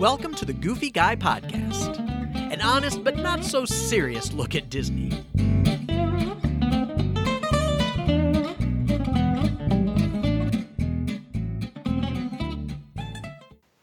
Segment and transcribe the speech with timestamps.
[0.00, 1.98] Welcome to the Goofy Guy Podcast,
[2.34, 5.10] an honest but not so serious look at Disney.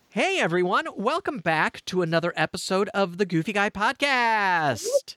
[0.09, 5.15] Hey everyone, welcome back to another episode of the Goofy Guy Podcast.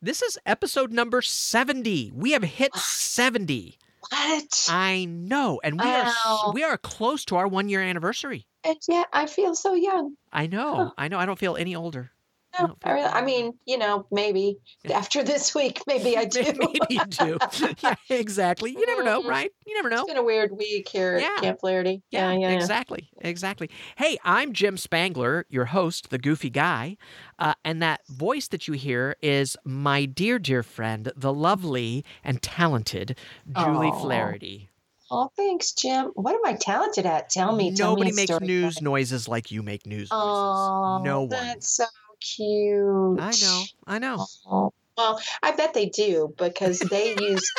[0.00, 2.12] This is episode number 70.
[2.14, 3.78] We have hit 70.
[4.10, 4.66] What?
[4.70, 6.52] I know, and we are Wow.
[6.54, 8.46] we are close to our 1 year anniversary.
[8.64, 10.16] And yet I feel so young.
[10.32, 10.92] I know.
[10.98, 11.18] I know.
[11.18, 12.10] I don't feel any older.
[12.58, 14.56] I No, feel I, really- I mean, you know, maybe
[14.92, 16.42] after this week, maybe I do.
[16.42, 17.38] Maybe you do.
[17.82, 18.70] yeah, exactly.
[18.72, 19.28] You never know, Mhm.
[19.28, 19.50] right?
[19.66, 19.98] You never know.
[19.98, 21.26] It's been a weird week here Yeah.
[21.36, 22.02] at Camp Flaherty.
[22.10, 22.54] Yeah, Yeah, yeah, yeah.
[22.56, 23.68] exactly, exactly.
[23.96, 26.96] Hey, I'm Jim Spangler, your host, the Goofy Guy,
[27.38, 32.40] uh, and that voice that you hear is my dear, dear friend, the lovely and
[32.42, 33.18] talented
[33.56, 33.90] Julie.
[33.92, 34.67] Flaherty.
[35.10, 36.10] Oh, thanks, Jim.
[36.14, 37.30] What am I talented at?
[37.30, 37.72] Tell me.
[37.74, 40.12] tell Nobody me makes news noises like you make news noises.
[40.12, 41.30] Oh, no one.
[41.30, 41.86] That's so
[42.20, 43.20] cute.
[43.20, 44.26] I know, I know.
[44.46, 47.50] Oh, well, I bet they do because they use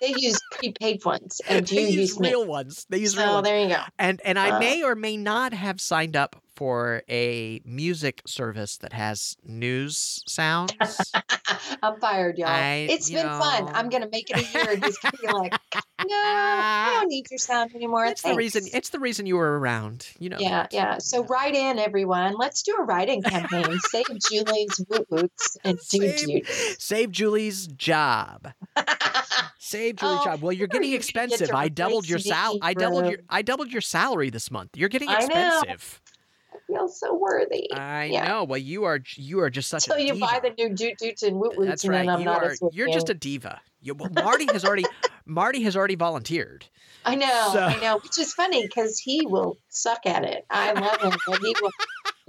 [0.00, 2.86] they use prepaid ones, and you they use use real ones.
[2.90, 3.44] They use real So ones.
[3.46, 3.82] there you go.
[3.98, 8.78] And and I Uh, may or may not have signed up for a music service
[8.78, 10.72] that has news sounds.
[11.84, 12.48] I'm fired, y'all.
[12.48, 13.68] I- it's been fun.
[13.74, 15.52] I'm gonna make it a year, and he's gonna be like,
[16.04, 18.64] "No, I don't need your sound anymore." it's the reason.
[18.72, 20.08] It's the reason you were around.
[20.18, 20.38] You know.
[20.40, 20.72] yeah, that.
[20.72, 20.98] yeah.
[20.98, 22.34] So write in, everyone.
[22.36, 23.78] Let's do a writing campaign.
[23.90, 26.84] Save Julie's woot woots and Save, doots.
[26.84, 28.48] save Julie's job.
[29.60, 30.42] Save Julie's Oh, job.
[30.42, 31.50] Well, you're getting you get expensive.
[31.54, 32.58] I doubled your me, sal.
[32.62, 33.18] I doubled your.
[33.28, 34.70] I doubled your salary this month.
[34.76, 35.58] You're getting I know.
[35.60, 36.00] expensive.
[36.52, 37.70] I feel so worthy.
[37.72, 38.26] I Yeah.
[38.28, 38.44] know.
[38.44, 39.00] Well, you are.
[39.16, 40.26] You are just such Until a you diva.
[40.26, 41.98] buy the new doot doots and woot woots, That's and right.
[42.00, 42.54] then I'm you not are.
[42.72, 42.94] You're you.
[42.94, 43.60] just a diva.
[43.80, 44.84] You, well, Marty has already.
[45.26, 46.64] Marty has already volunteered.
[47.04, 50.44] I know, So- I know, which is funny because he will suck at it.
[50.50, 51.70] I love him, but he will.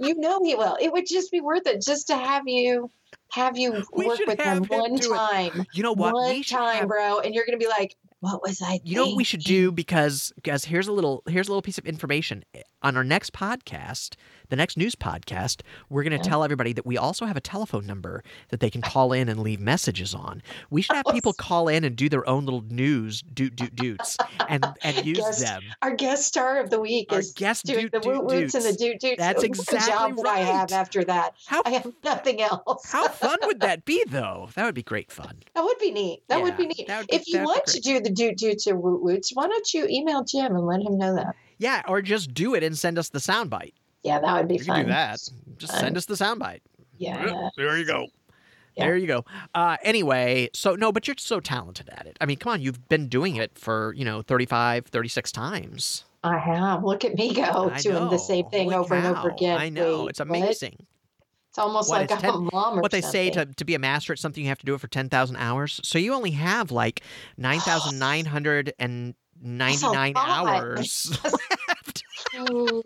[0.02, 0.78] You know he will.
[0.80, 2.90] It would just be worth it just to have you
[3.32, 5.02] have you We work with him him one it.
[5.02, 6.14] time, You know what?
[6.14, 9.16] one time, have- bro, and you're gonna be like, "What was I?" You know what
[9.16, 12.62] we should do because because here's a little here's a little piece of information eh,
[12.82, 14.14] on our next podcast,
[14.48, 15.62] the next news podcast.
[15.88, 16.30] We're going to Yeah.
[16.30, 19.40] tell everybody that we also have a telephone number that they can call in and
[19.40, 20.42] leave messages on.
[20.70, 24.16] We should have people call in and do their own little news doot doot doots
[24.48, 25.62] and and use Guest them.
[25.82, 28.54] Our guest star of the week Our is guest doing doot the doot woot woots
[28.54, 29.16] and the doot doots.
[29.18, 30.72] That's exactly job that I have right.
[30.72, 31.34] after that.
[31.46, 32.90] How I have nothing else.
[32.90, 34.48] how fun would that be though?
[34.54, 35.42] That would be great fun.
[35.54, 36.22] That would be neat.
[36.28, 36.86] That would be neat.
[36.88, 39.86] would if you want to do the doot doots or woot woots, why don't you
[39.88, 41.34] email Jim and let him know that?
[41.58, 43.74] Yeah, or just do it and send us the soundbite.
[44.02, 44.76] Yeah, that would be You fun.
[44.76, 45.20] can do that.
[45.58, 45.80] Just Fun.
[45.80, 46.60] send us the soundbite.
[46.96, 47.50] Yeah.
[47.56, 48.06] There you go.
[48.76, 48.84] Yeah.
[48.84, 49.24] There you go.
[49.54, 52.16] Uh, anyway, so no, but you're so talented at it.
[52.20, 56.04] I mean, come on, you've been doing it for, you know, 35, 36 times.
[56.22, 56.84] I have.
[56.84, 59.58] Look at me go I doing the same thing Holy over and over again.
[59.58, 60.02] I know.
[60.04, 60.76] Wait, it's amazing.
[60.78, 60.99] It's
[61.60, 63.78] almost What, like I'm 10 a mom or What they say to, to be a
[63.78, 65.80] master at something, you have to do it for 10,000 hours.
[65.84, 67.02] So you only have like
[67.36, 70.28] 9,999 lot.
[70.28, 72.04] hours left.
[72.50, 72.82] Oof.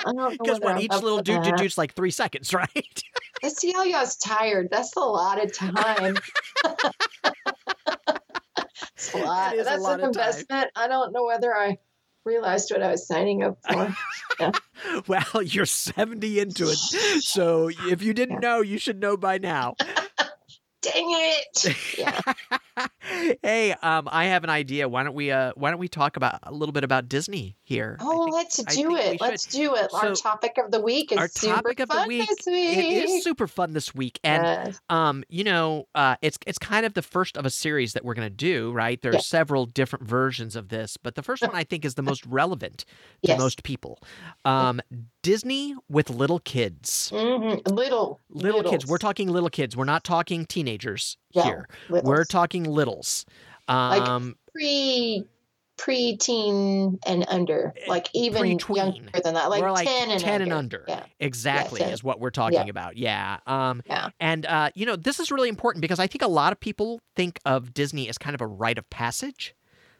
[0.00, 1.56] I don't know Because what, each little dude that.
[1.58, 3.02] dude's like three seconds, right?
[3.42, 4.68] I see how y'all's tired.
[4.70, 6.16] That's a lot of time.
[8.94, 9.54] It's a lot.
[9.54, 10.28] is a That's lot an of time.
[10.28, 10.70] investment.
[10.76, 11.76] I don't know whether I
[12.26, 13.96] realized what I was signing up for.
[15.08, 16.76] Well, you're 70 into it.
[17.22, 19.74] So if you didn't know, you should know by now.
[20.82, 21.98] Dang it!
[21.98, 22.20] Yeah.
[23.42, 24.88] hey, um, I have an idea.
[24.88, 27.96] Why don't we uh why don't we talk about a little bit about Disney here?
[28.00, 29.20] Oh, think- let's do it.
[29.20, 29.90] Let's do it.
[29.94, 32.76] Our topic of the week is our super topic of the fun week, this week.
[32.78, 34.18] It is super fun this week.
[34.24, 34.80] And Yes.
[34.88, 38.14] um, you know, uh, it's it's kind of the first of a series that we're
[38.14, 39.00] going to do, right?
[39.00, 39.20] There are Yeah.
[39.20, 42.78] several different versions of this, but the first one I think is the most relevant
[43.22, 43.38] to Yes.
[43.38, 43.98] most people.
[44.44, 44.80] Um,
[45.22, 47.10] Disney with little kids.
[47.12, 47.68] Mhm.
[47.68, 48.20] Little.
[48.30, 48.86] Little kids.
[48.86, 49.76] We're talking little kids.
[49.76, 51.68] We're not talking teenagers Yeah, here.
[51.88, 52.08] littles.
[52.08, 52.62] We're talking
[52.96, 53.26] littles.
[53.68, 55.24] Um, pre
[55.78, 58.76] pre-teen and under, like even Eh, Pre-tween.
[58.94, 60.42] younger than that, like, We're like 10 and 10 under.
[60.44, 60.84] and under.
[60.88, 61.04] Yeah.
[61.20, 61.90] exactly 10.
[61.92, 62.96] is what we're talking about.
[62.96, 63.38] Yeah.
[63.46, 64.08] Um, Yeah.
[64.18, 67.00] And uh, you know, this is really important because I think a lot of people
[67.14, 69.54] think of Disney as kind of a rite of passage.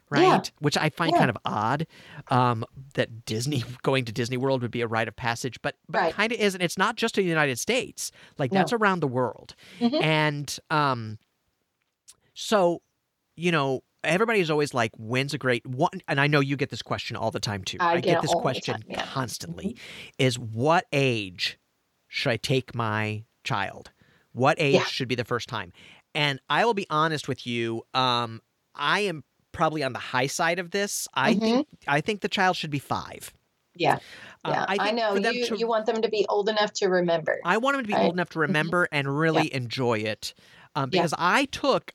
[0.09, 0.39] Right, Yeah.
[0.59, 1.17] which I find Yeah.
[1.19, 1.85] kind of odd,
[2.29, 2.63] um,
[2.95, 6.13] that Disney going to Disney World would be a rite of passage, but but Right.
[6.13, 6.61] kind of isn't.
[6.61, 8.59] It's not just in the United States; like No.
[8.61, 9.53] that's around the world.
[9.79, 10.01] Mhm.
[10.01, 11.19] And um,
[12.33, 12.81] so,
[13.37, 16.81] you know, everybody's always like, "When's a great one?" And I know you get this
[16.81, 17.77] question all the time too.
[17.79, 19.05] I get, get this question time, yeah.
[19.05, 19.77] constantly:
[20.17, 21.57] "Is what age
[22.07, 23.91] should I take my child?
[24.33, 24.83] What age Yeah.
[24.85, 25.71] should be the first time?"
[26.15, 27.83] And I will be honest with you.
[27.93, 28.41] Um,
[28.75, 31.07] I am probably on the high side of this.
[31.13, 31.39] I Mhm.
[31.39, 33.33] think I think the child should be five.
[33.75, 33.99] Yeah.
[34.43, 35.45] Um, Yeah, I, think know you.
[35.47, 37.39] to- You want them to be old enough to remember.
[37.45, 38.05] I want them to be Right.
[38.05, 40.33] old enough to remember and really enjoy it,
[40.75, 41.01] um, Yeah.
[41.01, 41.93] because I took.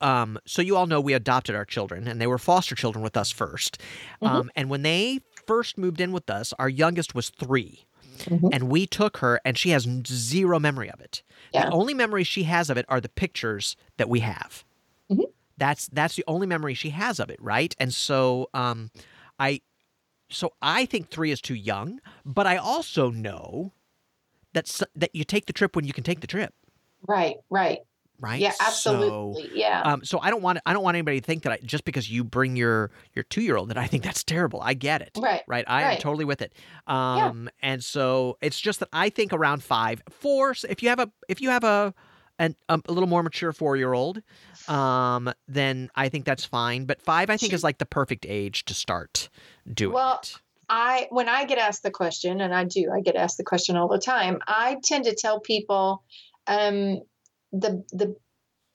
[0.00, 3.16] Um, so you all know we adopted our children, and they were foster children with
[3.16, 3.80] us 1st
[4.22, 4.40] Mhm.
[4.40, 7.86] Um, and when they first moved in with us, our youngest was 3
[8.26, 8.50] Mhm.
[8.52, 11.22] and we took her, and she has zero memory of it.
[11.52, 11.64] Yeah.
[11.64, 14.64] The only memories she has of it are the pictures that we have.
[15.08, 15.30] Mhm.
[15.58, 17.74] That's that's the only memory she has of it, right?
[17.80, 18.90] And so, um,
[19.38, 19.62] I,
[20.30, 23.74] so I think three is too young, but I also know
[24.54, 26.54] that that you take the trip when you can take the trip,
[27.06, 27.36] Right.
[27.50, 27.80] Right.
[28.20, 28.40] Right?
[28.40, 28.50] Yeah.
[28.50, 29.50] So, Absolutely.
[29.58, 29.82] yeah.
[29.82, 32.10] um, so I don't want I don't want anybody to think that I, just because
[32.10, 34.60] you bring your your two year old that I think that's terrible.
[34.62, 35.10] I get it.
[35.18, 35.42] right.
[35.46, 36.52] Right, I am totally with it.
[36.86, 40.54] Um, and so it's just that I think around five, four.
[40.68, 41.94] If you have a if you have a
[42.38, 44.22] an, a, a little more mature four year old,
[44.68, 46.86] um, then I think that's fine.
[46.86, 49.28] But five, I think, is like the perfect age to start
[49.72, 50.36] doing Well, it.
[50.68, 53.76] I when I get asked the question, and I do, I get asked the question
[53.76, 54.38] all the time.
[54.46, 56.02] I tend to tell people,
[56.46, 57.02] um,
[57.52, 58.16] the the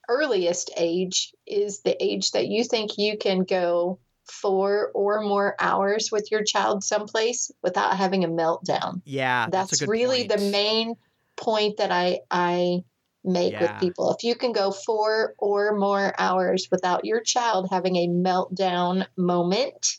[0.08, 6.10] earliest age is the age that you think you can go four or more hours
[6.12, 9.02] with your child someplace without having a meltdown.
[9.06, 10.96] Yeah, that's, That's, really the main
[11.38, 12.84] point that I I
[13.24, 13.62] make Yeah.
[13.62, 14.12] with people.
[14.12, 19.98] If you can go four or more hours without your child having a meltdown moment,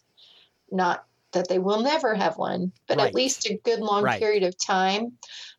[0.70, 3.08] not that they will never have one, but Right.
[3.08, 4.20] at least a good long Right.
[4.20, 5.18] period of time,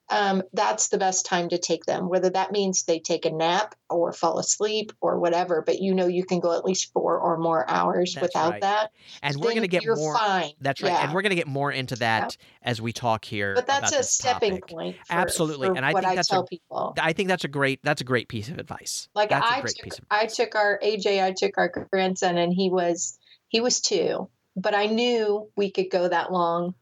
[0.09, 2.07] um, that's the best time to take them.
[2.07, 6.07] Whether that means they take a nap or fall asleep or whatever, but you know
[6.07, 8.61] you can go at least four or more hours That's without right.
[8.61, 8.91] that.
[9.21, 10.15] And we're gonna get you're more.
[10.17, 10.51] fine.
[10.61, 11.03] That's right, Yeah.
[11.03, 13.53] and we're gonna get more into that as we talk here.
[13.55, 14.67] but that's a stepping topic.
[14.67, 14.95] point.
[15.05, 16.93] For, Absolutely, for and I what think I that's a- people.
[17.01, 19.09] I think that's a great that's a great piece of advice.
[19.13, 23.19] like that's I took, I took our AJ, I took our grandson, and he was
[23.49, 26.75] he was two, but I knew we could go that long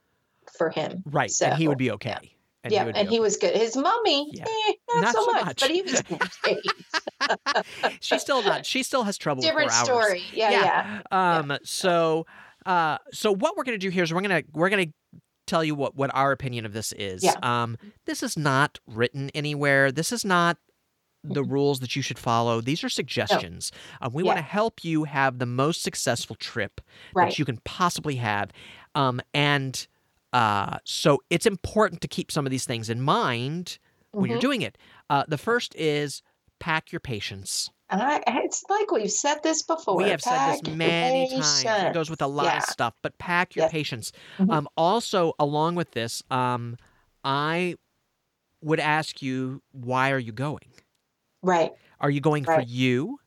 [0.58, 1.02] for him.
[1.08, 2.35] right, and he would be okay.
[2.66, 3.56] And yeah, and he was good.
[3.56, 4.44] His mommy, Yeah.
[4.44, 5.62] eh, not, Not so, so much, much.
[5.62, 6.60] but he was okay.
[8.02, 8.66] She's still not.
[8.66, 9.42] She still has trouble.
[9.42, 10.24] with Different story.
[10.34, 11.02] Yeah, yeah.
[11.12, 11.58] Um.
[11.64, 12.26] So,
[12.66, 12.98] uh.
[13.14, 14.88] So what we're gonna do here is we're gonna we're gonna
[15.48, 17.24] tell you what what our opinion of this is.
[17.24, 17.36] Yeah.
[17.44, 17.78] Um.
[18.06, 19.92] This is not written anywhere.
[19.92, 20.58] This is not
[21.24, 22.62] the rules that you should follow.
[22.62, 23.72] These are suggestions.
[24.02, 24.28] Um, we Yeah.
[24.28, 26.82] want to help you have the most successful trip
[27.16, 27.30] Right.
[27.30, 28.52] that you can possibly have.
[28.96, 29.22] Um.
[29.36, 29.88] And
[30.36, 30.78] uh.
[30.86, 33.78] So it's important to keep some of these things in mind
[34.12, 34.50] when you're Mhm.
[34.50, 34.78] doing it.
[35.10, 35.24] Uh.
[35.28, 36.22] The first is
[36.60, 37.70] pack your patience.
[37.90, 39.96] I, it's like we've said this before.
[39.98, 41.66] We have said this many times.
[41.66, 42.58] It goes with a lot Yeah.
[42.58, 43.72] of stuff, but pack your Yes.
[43.72, 44.12] patience.
[44.40, 44.52] Mhm.
[44.54, 46.78] Um, also, along with this, um,
[47.24, 47.76] I
[48.62, 50.72] would ask you, why are you going?
[51.44, 51.72] Right.
[52.00, 53.20] Are you going for you?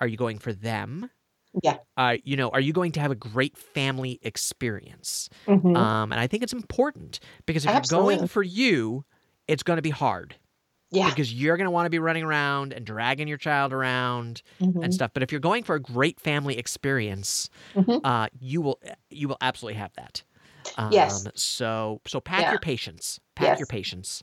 [0.00, 1.10] Are you going for them?
[1.62, 1.78] Yeah.
[1.96, 5.28] Uh, you know, are you going to have a great family experience?
[5.46, 5.74] Mhm.
[5.74, 9.04] Um, and I think it's important because if you're going for you,
[9.48, 10.36] it's going to be hard
[10.90, 11.08] yeah.
[11.08, 14.82] because you're going to want to be running around and dragging your child around Mhm.
[14.82, 15.12] and stuff.
[15.14, 18.02] But if you're going for a great family experience, Mhm.
[18.04, 20.24] uh, you will you will absolutely have that.
[20.76, 21.28] Um, Yes.
[21.34, 22.52] So so pack Yeah.
[22.52, 23.20] your patience.
[23.36, 24.22] Pack your patience.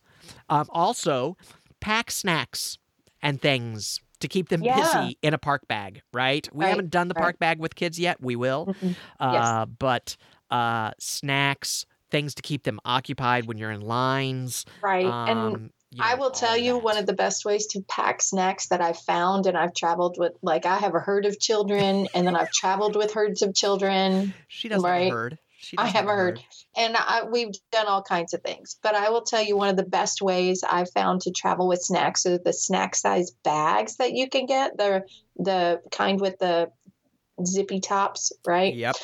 [0.49, 1.37] Um, also,
[1.81, 2.77] pack snacks
[3.21, 4.75] and things to keep them Yeah.
[5.03, 6.01] busy in a park bag.
[6.13, 6.47] Right.
[6.53, 7.21] We Right, haven't done the right.
[7.23, 8.21] park bag with kids yet.
[8.21, 8.67] We will.
[8.81, 8.95] Mhm.
[9.19, 10.15] Uh, But
[10.51, 14.65] uh, snacks, things to keep them occupied when you're in lines.
[14.81, 15.05] Right.
[15.05, 16.83] and Um, you I will tell you that.
[16.83, 20.33] one of the best ways to pack snacks that I've found, and I've traveled with,
[20.41, 24.33] like, I have a herd of children, and then I've traveled with herds of children,
[24.47, 25.11] She doesn't have right.
[25.11, 25.37] a herd.
[25.77, 26.39] I doesn't have a herd.
[26.77, 28.77] and I, we've done all kinds of things.
[28.81, 31.81] But I will tell you one of the best ways I've found to travel with
[31.81, 34.77] snacks are the snack size bags that you can get.
[34.77, 35.03] The
[35.37, 36.71] the kind with the
[37.45, 38.73] zippy tops, right?
[38.73, 38.95] Yep.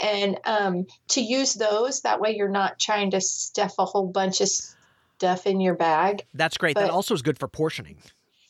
[0.00, 4.40] and um, to use those that way you're not trying to stuff a whole bunch
[4.40, 6.76] of stuff in your bag That's great.
[6.76, 7.96] that also is good for portioning.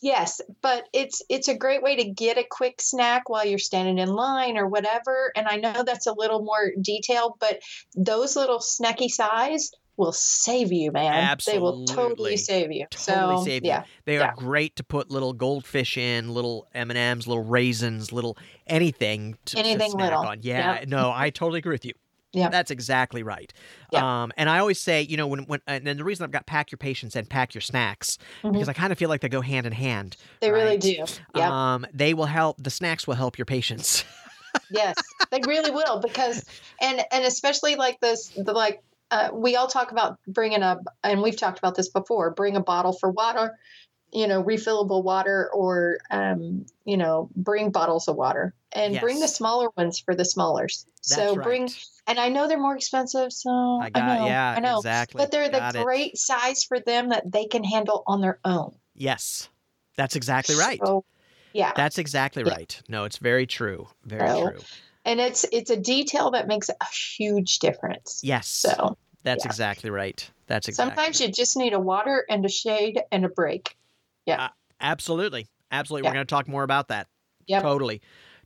[0.01, 3.99] Yes but it's it's a great way to get a quick snack while you're standing
[3.99, 7.61] in line or whatever and i know that's a little more detailed but
[7.97, 11.59] those little snacky size will save you man Absolutely.
[11.59, 13.71] they will totally save you Totally so save you.
[13.71, 14.33] yeah They are Yeah.
[14.37, 18.39] great to put little goldfish in, little M and M's, little raisins, little
[18.69, 20.25] anything to, to Anything snack little.
[20.25, 20.39] on.
[20.43, 21.95] Yeah, no, I totally agree with you.
[22.33, 22.49] Yeah.
[22.51, 23.53] that's exactly right.
[23.91, 24.23] Yeah.
[24.23, 26.47] Um, and I always say, you know, when when and then the reason I've got
[26.47, 28.53] pack your patience and pack your snacks Mhm.
[28.53, 30.17] because I kind of feel like they go hand in hand.
[30.41, 31.05] they really do
[31.35, 32.63] yeah Um, they will help.
[32.63, 34.05] The snacks will help your patience.
[34.71, 34.97] yes
[35.31, 36.45] they really will because
[36.81, 41.23] and and especially like this the like uh, we all talk about bringing a and
[41.23, 43.57] we've talked about this before bring a bottle for water
[44.13, 49.29] you know, refillable water or, um, you know, bring bottles of water and bring the
[49.29, 50.87] smaller ones for the smallers.
[51.09, 51.45] That's so right.
[51.45, 51.71] bring,
[52.07, 53.33] and I know they're more expensive.
[53.33, 53.51] So
[53.83, 55.19] I got know, yeah, I know, exactly.
[55.23, 55.85] but they're the Got it.
[55.85, 58.75] great size for them that they can handle on their own.
[58.95, 59.49] Yes.
[59.97, 60.81] That's exactly right.
[60.85, 61.05] So,
[61.53, 61.73] yeah.
[61.77, 62.53] That's exactly Yeah.
[62.53, 62.83] right.
[62.89, 63.89] No, it's very true.
[64.05, 64.61] Very So, true.
[65.05, 66.75] and it's, it's a detail that makes a
[67.17, 68.21] huge difference.
[68.23, 68.49] Yes.
[68.49, 69.49] So That's yeah.
[69.49, 70.31] exactly right.
[70.47, 73.77] That's exactly sometimes you just need a water and a shade and a break.
[74.29, 74.49] Yeah
[74.81, 75.49] absolutely.
[75.73, 76.05] Absolutely.
[76.07, 76.11] Yeah.
[76.11, 77.09] We're going to talk more about that.
[77.47, 77.61] Yeah.
[77.63, 78.01] Totally.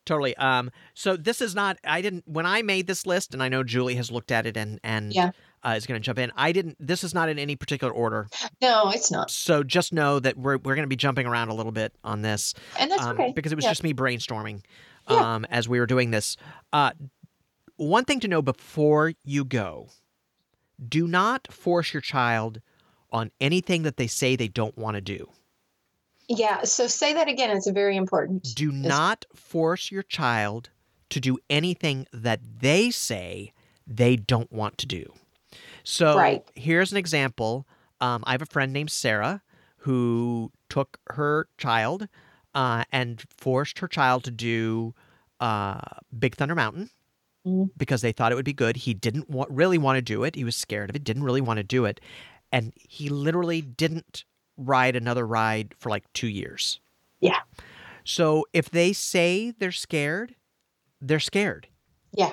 [0.05, 0.37] Totally.
[0.37, 3.63] Um so this is not I didn't when I made this list and I know
[3.63, 5.31] Julie has looked at it and and Yeah.
[5.65, 6.33] uh, is going to jump in.
[6.37, 8.27] I didn't this is not in any particular order.
[8.61, 9.31] No, it's not.
[9.31, 12.23] So just know that we're we're going to be jumping around a little bit on
[12.23, 13.33] this And that's um, okay.
[13.37, 13.71] because it was Yeah.
[13.71, 14.65] just me brainstorming
[15.09, 15.35] Yeah.
[15.35, 16.37] um as we were doing this.
[16.73, 16.93] Uh
[17.77, 19.89] one thing to know before you go.
[20.89, 22.61] Do not force your child
[23.13, 25.29] on anything that they say they don't want to do.
[26.29, 26.63] Yeah.
[26.65, 27.51] So say that again.
[27.57, 28.55] It's very important.
[28.55, 30.71] Do not force your child
[31.11, 33.53] to do anything that they say
[33.87, 35.13] they don't want to do.
[35.85, 36.45] So Right.
[36.55, 37.67] here's an example.
[38.01, 39.43] Um, I have a friend named Sarah
[39.79, 42.09] who took her child
[42.55, 44.95] uh, and forced her child to do
[45.41, 45.81] uh,
[46.17, 46.89] Big Thunder Mountain
[47.47, 47.71] Mhm.
[47.77, 48.77] because they thought it would be good.
[48.77, 50.37] He didn't wa- really want to do it.
[50.37, 52.01] He was scared of it, didn't really want to do it.
[52.53, 54.25] And he literally didn't
[54.67, 56.81] ride another ride for like two years.
[57.21, 57.41] Yeah.
[58.05, 60.35] So if they say they're scared,
[61.01, 61.69] they're scared.
[62.13, 62.33] Yeah.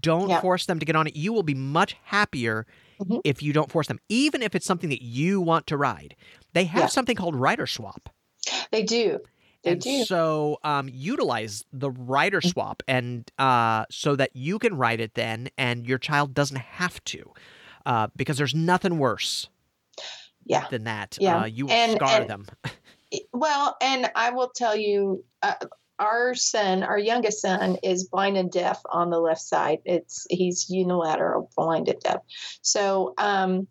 [0.00, 0.40] Don't Yeah.
[0.40, 1.16] force them to get on it.
[1.16, 2.66] You will be much happier
[3.00, 3.20] Mhm.
[3.24, 6.14] if you don't force them, even if it's something that you want to ride.
[6.52, 6.86] They have Yeah.
[6.86, 8.08] something called rider swap.
[8.70, 9.20] They do.
[9.64, 10.04] They and do.
[10.04, 12.50] so um, utilize the rider Mm.
[12.52, 17.02] swap and uh, so that you can ride it then and your child doesn't have
[17.04, 17.32] to.
[17.84, 19.48] Uh, because there's nothing worse
[20.46, 20.66] Yeah.
[20.70, 21.18] than that.
[21.20, 21.42] Yeah.
[21.42, 22.46] Uh, you will And- scar and- them.
[23.32, 25.54] Well, and I will tell you, uh,
[25.98, 29.78] our son, our youngest son, is blind and deaf on the left side.
[29.84, 32.18] It's he's unilateral blind and deaf.
[32.62, 33.68] So, um,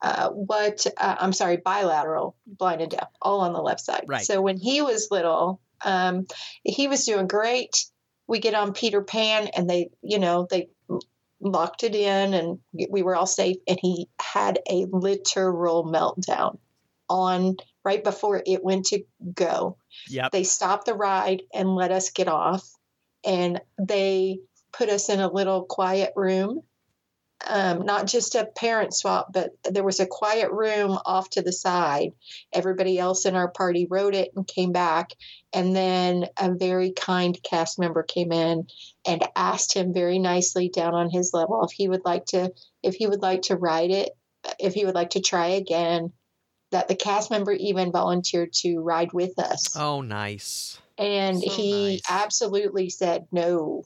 [0.00, 4.04] uh, what uh, I'm sorry, bilateral blind and deaf, all on the left side.
[4.08, 4.24] Right.
[4.24, 6.26] So when he was little, um,
[6.64, 7.84] he was doing great.
[8.26, 10.70] We get on Peter Pan, and they, you know, they
[11.40, 12.58] locked it in, and
[12.90, 13.56] we were all safe.
[13.66, 16.58] And he had a literal meltdown
[17.08, 19.04] on right before it went to
[19.34, 19.76] go.
[20.08, 20.32] Yep.
[20.32, 22.68] They stopped the ride and let us get off,
[23.24, 24.40] and they
[24.72, 26.62] put us in a little quiet room.
[27.46, 31.52] Um, not just a parent swap, but there was a quiet room off to the
[31.52, 32.10] side.
[32.52, 35.10] Everybody else in our party rode it and came back.
[35.52, 38.66] And then a very kind cast member came in
[39.06, 42.52] and asked him very nicely down on his level if he would like to
[42.82, 44.10] if he would like to ride it,
[44.58, 46.12] if he would like to try again.
[46.70, 49.74] That the cast member even volunteered to ride with us.
[49.74, 50.78] Oh, nice.
[50.98, 52.02] And so he nice.
[52.10, 53.84] absolutely said no.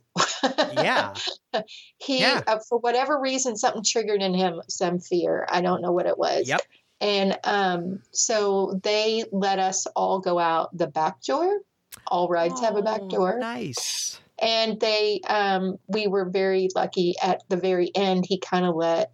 [0.72, 1.14] Yeah.
[1.98, 2.42] he Yeah.
[2.46, 6.18] uh, for whatever reason something triggered in him some fear i don't know what it
[6.18, 6.62] was Yep.
[7.00, 11.60] and um, so they let us all go out the back door
[12.06, 14.18] all rides have a back Oh, door Nice.
[14.40, 19.12] and they um, we were very lucky at the very end he kind of let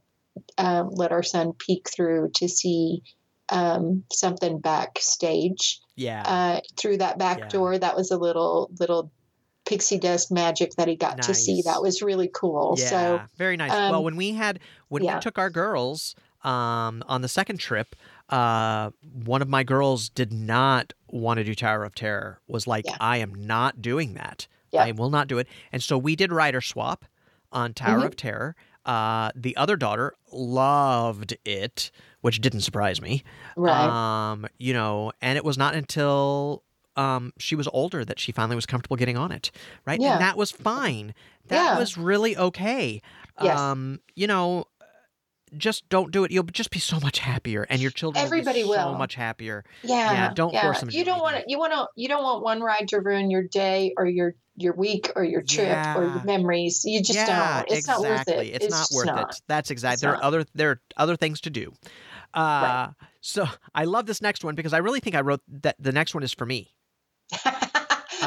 [0.57, 3.03] um, let our son peek through to see
[3.51, 6.23] um, something backstage Yeah.
[6.27, 7.49] uh, through that back Yeah.
[7.49, 9.11] door that was a little little
[9.67, 12.89] pixie dust magic that he got to see that was really cool yeah.
[12.89, 13.71] so Very nice.
[13.71, 15.17] well, um, when we had when yeah.
[15.17, 17.97] we took our girls um, on the second trip,
[18.31, 18.91] uh,
[19.25, 22.41] one of my girls did not want to do Tower of Terror.
[22.47, 22.97] Was like, Yeah.
[23.01, 24.47] I am not doing that.
[24.71, 24.85] Yeah.
[24.85, 25.49] I will not do it.
[25.73, 27.05] And so we did rider swap
[27.51, 28.07] on Tower Mhm.
[28.07, 28.55] of Terror.
[28.87, 33.23] Uh, the other daughter loved it, which didn't surprise me.
[33.57, 36.65] right Um, you know, and it was not until
[36.97, 39.51] um, she was older that she finally was comfortable getting on it,
[39.87, 40.01] right?
[40.01, 40.13] Yeah.
[40.13, 41.15] And that was fine.
[41.47, 41.79] That Yeah.
[41.79, 43.01] was really okay.
[43.41, 43.59] Yes.
[43.59, 44.65] Um, you know,
[45.57, 46.31] just don't do it.
[46.31, 48.99] You'll just be so much happier, and your children Everybody will be so will.
[48.99, 49.65] much happier.
[49.83, 52.23] yeah yeah, don't force them you do don't want to you want to you don't
[52.23, 56.03] want one ride to ruin your day or your your week or your trip or
[56.05, 58.35] your memories you just yeah, don't it's not exactly.
[58.37, 59.31] worth it It's, not worth not.
[59.31, 59.41] it.
[59.47, 59.95] That's exactly.
[59.95, 61.73] It's There are other there are other things to do.
[62.35, 62.89] Uh,
[63.21, 66.15] So I love this next one because I really think I wrote that the next
[66.15, 66.75] one is for me.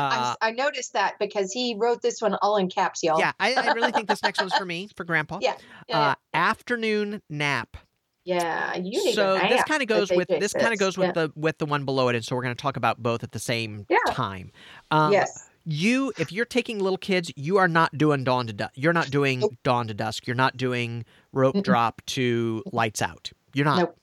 [0.09, 3.19] I'm- I noticed that because he wrote this one all in caps, y'all.
[3.19, 5.39] Yeah, I, I really think this next one's for me, for Grandpa.
[5.41, 5.55] Yeah,
[5.89, 7.77] yeah, Uh, afternoon nap.
[8.23, 8.75] yeah.
[8.75, 11.27] You need so this kind of goes with this kind of goes with Yeah.
[11.27, 13.31] the with the one below it, and so we're going to talk about both at
[13.31, 13.97] the same Yeah.
[14.09, 14.51] time.
[14.91, 15.47] Um, yes.
[15.63, 18.71] You, if you're taking little kids, you are not doing dawn to dusk.
[18.75, 19.53] You're not doing Nope.
[19.63, 20.25] dawn to dusk.
[20.25, 21.63] You're not doing rope Mm-mm.
[21.63, 23.31] drop to lights out.
[23.53, 23.77] You're not.
[23.79, 23.97] Nope.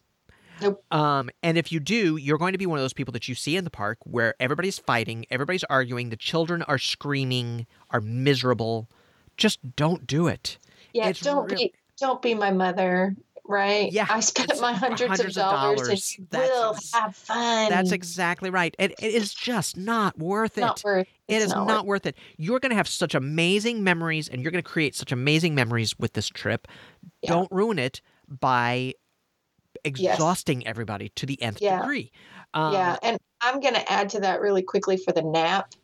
[0.60, 0.84] Nope.
[0.90, 3.34] Um, and if you do, you're going to be one of those people that you
[3.34, 8.88] see in the park where everybody's fighting, everybody's arguing, the children are screaming, are miserable.
[9.36, 10.58] Just don't do it.
[10.92, 13.90] Yeah, It's don't real- be don't be my mother, right?
[13.92, 15.90] Yeah, I spent my hundreds, hundreds of of dollars, dollars.
[15.90, 17.68] and you That's will have fun.
[17.70, 18.74] That's exactly right.
[18.78, 20.62] And it is just not worth it.
[20.62, 21.06] not worth.
[21.28, 22.16] It it's is not not worth it.
[22.36, 25.98] You're going to have such amazing memories and you're going to create such amazing memories
[25.98, 26.68] with this trip.
[27.22, 27.30] Yeah.
[27.30, 28.94] Don't ruin it by
[29.88, 31.80] exhausting everybody to the nth Yeah.
[31.80, 32.12] degree.
[32.54, 35.74] Um, yeah, and I'm going to add to that really quickly for the nap.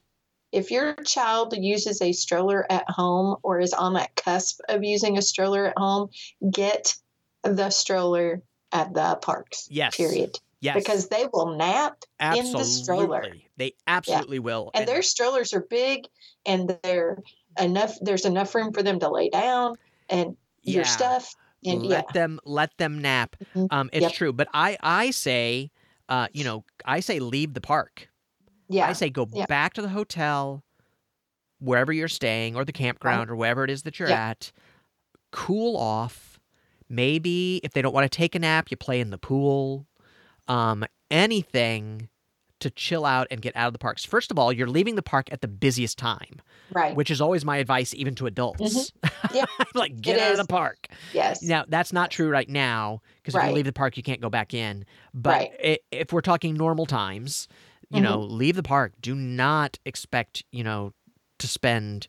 [0.52, 5.18] If your child uses a stroller at home or is on that cusp of using
[5.18, 6.10] a stroller at home,
[6.48, 6.94] get
[7.42, 8.42] the stroller
[8.72, 9.68] at the parks.
[9.70, 9.96] Yes.
[9.96, 10.38] Period.
[10.60, 10.76] Yes.
[10.76, 12.50] Because they will nap, absolutely.
[12.52, 13.24] in the stroller.
[13.56, 14.70] They absolutely will.
[14.74, 16.06] and their strollers are big,
[16.46, 17.18] and they're
[17.60, 17.96] enough.
[18.00, 19.76] There's enough room for them to lay down
[20.08, 21.34] and your stuff.
[21.66, 23.36] And let yeah, them let them nap.
[23.54, 23.68] Mhm.
[23.70, 24.12] Um, it's Yep.
[24.12, 25.70] true, but I I say,
[26.08, 28.08] uh, you know, I say leave the park.
[28.68, 29.46] yeah, I say go Yeah.
[29.48, 30.64] back to the hotel,
[31.60, 34.18] wherever you're staying, or the campground, or wherever it is that you're Yeah.
[34.28, 34.52] at.
[35.32, 36.40] Cool off.
[36.88, 39.88] Maybe if they don't want to take a nap, you play in the pool.
[40.48, 42.08] Um, anything
[42.64, 44.04] to chill out and get out of the parks.
[44.04, 46.42] First of all, you're leaving the park at the busiest time,
[46.72, 46.94] right.
[46.96, 48.92] which is always my advice, even to adults.
[49.32, 49.48] Yep.
[49.74, 50.86] like get It out of the park.
[51.12, 51.42] Yes.
[51.42, 54.28] Now that's not true right now because if you leave the park, you can't go
[54.30, 54.84] back in.
[55.14, 55.80] But Right.
[55.90, 57.48] if we're talking normal times,
[57.90, 58.34] you know, Mm-hmm.
[58.36, 58.92] leave the park.
[59.00, 60.92] Do not expect you know
[61.38, 62.06] to spend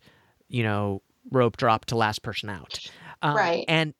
[0.49, 2.79] you know rope drop to last person out.
[3.23, 3.65] Um, Right.
[3.67, 3.93] And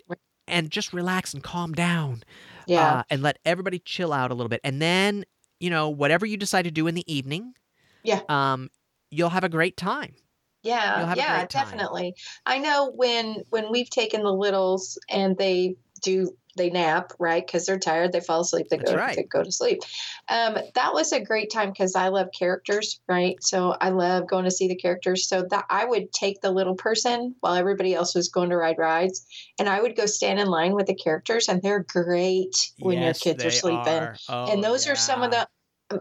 [0.48, 2.24] and just relax and calm down.
[2.68, 2.98] Yeah.
[3.00, 5.24] Uh, and let everybody chill out a little bit, and then
[5.66, 7.56] you know whatever you decide to do in the evening.
[8.04, 8.22] Yeah.
[8.30, 8.70] Um,
[9.10, 10.14] you'll have a great time.
[10.62, 12.14] Yeah, You'll have a yeah, definitely.
[12.46, 17.66] I know when when we've taken the littles and they do they nap right because
[17.66, 19.16] they're tired they fall asleep they That's go right.
[19.16, 19.82] they go to sleep.
[20.30, 24.46] Um, that was a great time because I love characters right so I love going
[24.46, 28.16] to see the characters so that I would take the little person while everybody else
[28.16, 29.26] was going to ride rides
[29.60, 33.14] and I would go stand in line with the characters and they're great when your
[33.14, 34.16] kids are sleeping are.
[34.30, 35.48] Oh, and those are some of the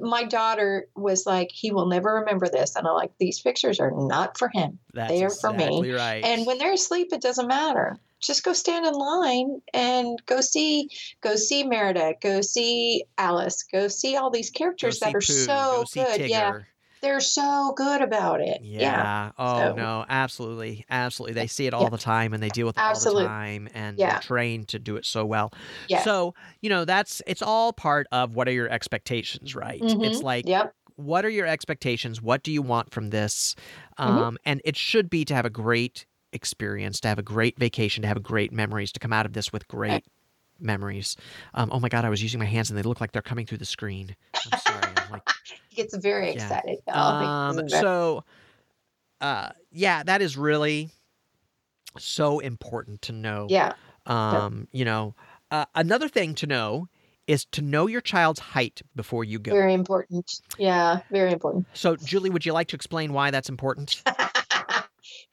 [0.01, 3.93] my daughter was like he will never remember this and i'm like these pictures are
[3.95, 5.93] not for him That's they are for me.
[5.93, 6.25] Right.
[6.25, 10.89] and when they're asleep it doesn't matter just go stand in line and go see
[11.21, 15.25] go see merida go see alice go see all these characters see that are Pooh,
[15.25, 16.65] so good yeah Tigger.
[17.05, 18.81] They're so good about it Yeah.
[18.81, 21.35] yeah Oh So- no, absolutely, absolutely.
[21.35, 21.89] They see it all Yeah.
[21.91, 24.11] the time, and they deal with it all the time, and Yeah.
[24.13, 25.53] they're trained to do it so well.
[25.89, 26.03] Yeah.
[26.03, 29.81] So you know, that's it's all part of what are your expectations, right?
[29.83, 30.23] It's Mhm.
[30.23, 32.23] like yep what are your expectations?
[32.23, 33.57] What do you want from this?
[33.99, 34.05] Mhm.
[34.07, 38.03] Um, and it should be to have a great experience, to have a great vacation,
[38.03, 40.05] to have great memories, to come out of this with great
[40.61, 41.17] memories.
[41.53, 43.45] Um, oh my God, I was using my hands and they look like they're coming
[43.45, 44.15] through the screen.
[44.53, 44.84] I'm sorry.
[45.11, 45.23] Like,
[45.69, 46.33] he gets very Yeah.
[46.35, 48.25] excited um, very- so,
[49.21, 50.91] uh, yeah, that is really
[51.99, 53.47] so important to know.
[53.51, 53.73] yeah
[54.07, 55.15] Um, you know,
[55.51, 56.89] uh, another thing to know
[57.27, 59.53] is to know your child's height before you go.
[59.53, 64.03] very important yeah very important So, Julie, would you like to explain why that's important?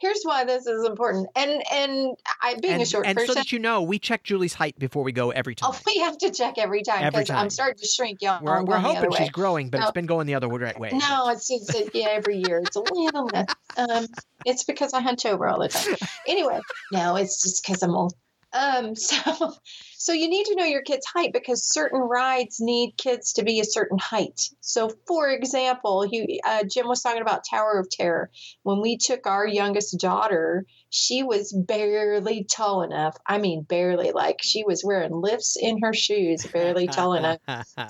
[0.02, 3.20] Here's why this is important, and and I being and a short person.
[3.20, 5.72] and so that you know, we check Julie's height before we go every time.
[5.74, 7.30] oh, we have to check every time because.
[7.30, 8.44] I'm starting to shrink, y'all.
[8.44, 10.90] we're we're going the other hoping she's growing, but it's been going the other way.
[10.92, 13.54] No, it's, it's it, yeah, every year it's a little less.
[13.78, 14.08] Um,
[14.46, 15.96] it's because I hunch over all the time.
[16.28, 16.60] Anyway,
[16.92, 18.14] no, it's just because I'm old.
[18.54, 19.54] Um, so
[20.02, 23.60] so you need to know your kid's height because certain rides need kids to be
[23.60, 24.50] a certain height.
[24.60, 28.32] So, for example, he uh, Jim was talking about Tower of Terror.
[28.64, 33.16] When we took our youngest daughter, she was barely tall enough.
[33.28, 34.12] I mean, barely.
[34.12, 37.38] Like she was wearing lifts in her shoes, barely tall enough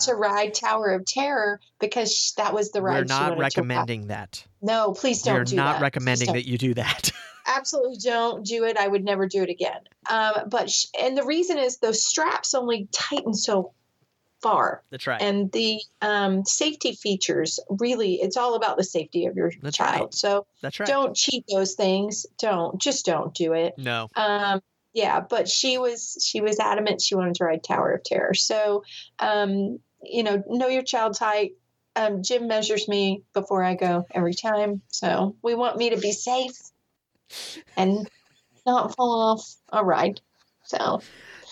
[0.02, 3.10] to ride Tower of Terror because that was the ride.
[3.10, 4.44] We're she not recommending that.
[4.62, 5.40] No, please don't do that.
[5.40, 5.82] We're do not that.
[5.82, 7.12] recommending that you do that.
[7.48, 8.78] Absolutely don't do it.
[8.78, 9.80] I would never do it again.
[10.10, 13.74] Um, but sh- and the reason is those straps only tighten so
[14.42, 15.22] far, That's right.
[15.22, 20.02] and the um, safety features really it's all about the safety of your That's child.
[20.02, 20.14] right.
[20.14, 20.88] So That's right.
[20.88, 22.26] don't cheat those things.
[22.40, 23.76] Don't just don't do it.
[23.78, 24.08] No.
[24.16, 24.62] Um,
[24.94, 28.34] yeah, but she was she was adamant she wanted to ride Tower of Terror.
[28.34, 28.84] So,
[29.20, 31.52] um, you know, know your child's height.
[31.96, 36.14] Um, Jim measures me before I go every time, so we want me to be
[36.14, 36.58] safe
[37.76, 38.10] and
[38.66, 40.22] not fall off a ride.
[40.64, 41.02] So,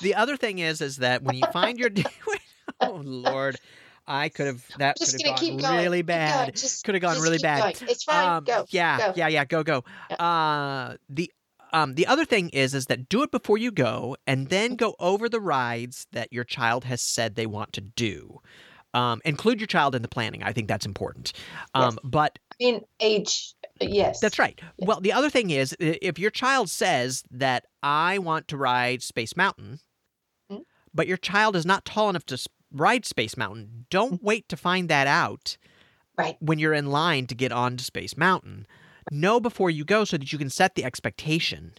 [0.02, 1.90] The other thing is, is that when you find your,
[2.82, 3.58] oh Lord,
[4.08, 6.06] I could have that could have gone really going.
[6.06, 6.62] bad.
[6.84, 7.60] Could have gone really bad.
[7.60, 7.92] going.
[7.92, 8.28] It's fine.
[8.28, 8.66] Um, go.
[8.70, 9.14] yeah, go.
[9.16, 9.46] yeah, yeah.
[9.46, 9.84] Go, go.
[10.20, 11.32] Uh, the
[11.72, 14.96] um, the other thing is is that do it before you go, and then go
[15.00, 18.42] over the rides that your child has said they want to do.
[18.96, 20.42] Um, include your child in the planning.
[20.42, 21.34] I think that's important.
[21.76, 21.98] Um, Yes.
[22.04, 23.54] But I mean, age.
[23.80, 24.20] Yes.
[24.20, 24.60] that's right.
[24.78, 24.88] Yes.
[24.88, 29.38] Well, the other thing is if your child says that I want to ride Space
[29.38, 29.80] Mountain.
[30.94, 32.38] But your child is not tall enough to
[32.72, 35.58] ride Space Mountain, don't wait to find that out
[36.18, 36.36] Right.
[36.40, 38.68] when you're in line to get on to Space Mountain.
[39.12, 41.74] Know before you go so that you can set the expectation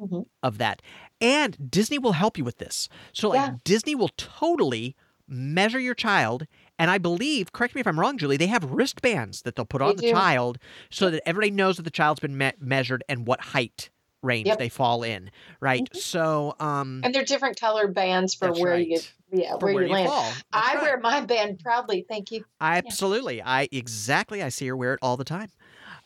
[0.00, 0.26] Mhm.
[0.42, 0.82] of that.
[1.20, 2.88] And Disney will help you with this.
[3.12, 3.54] So, like, Yeah.
[3.64, 4.96] Disney will totally
[5.28, 6.46] measure your child.
[6.78, 9.78] And I believe, correct me if I'm wrong, Julie, they have wristbands that they'll put
[9.78, 10.10] They on the do.
[10.12, 10.58] child
[10.90, 13.88] so that everybody knows that the child's been me- measured and what height
[14.24, 14.58] range Yep.
[14.58, 15.88] they fall in, right?
[15.92, 15.94] Mhm.
[15.94, 18.80] So, um, And they're different colored bands for where right.
[18.80, 20.14] you, yeah, where, where you you land.
[20.52, 20.82] I right.
[20.82, 22.04] wear my band proudly.
[22.08, 22.44] Thank you.
[22.60, 23.42] I, Absolutely.
[23.42, 24.42] I exactly.
[24.42, 25.50] I see her wear it all the time.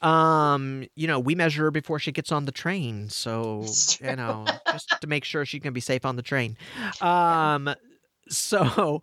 [0.02, 4.60] Um, you know, we measure her before she gets on the train, so you know,
[4.66, 6.56] just to make sure she can be safe on the train.
[7.00, 7.70] Um,
[8.28, 9.02] so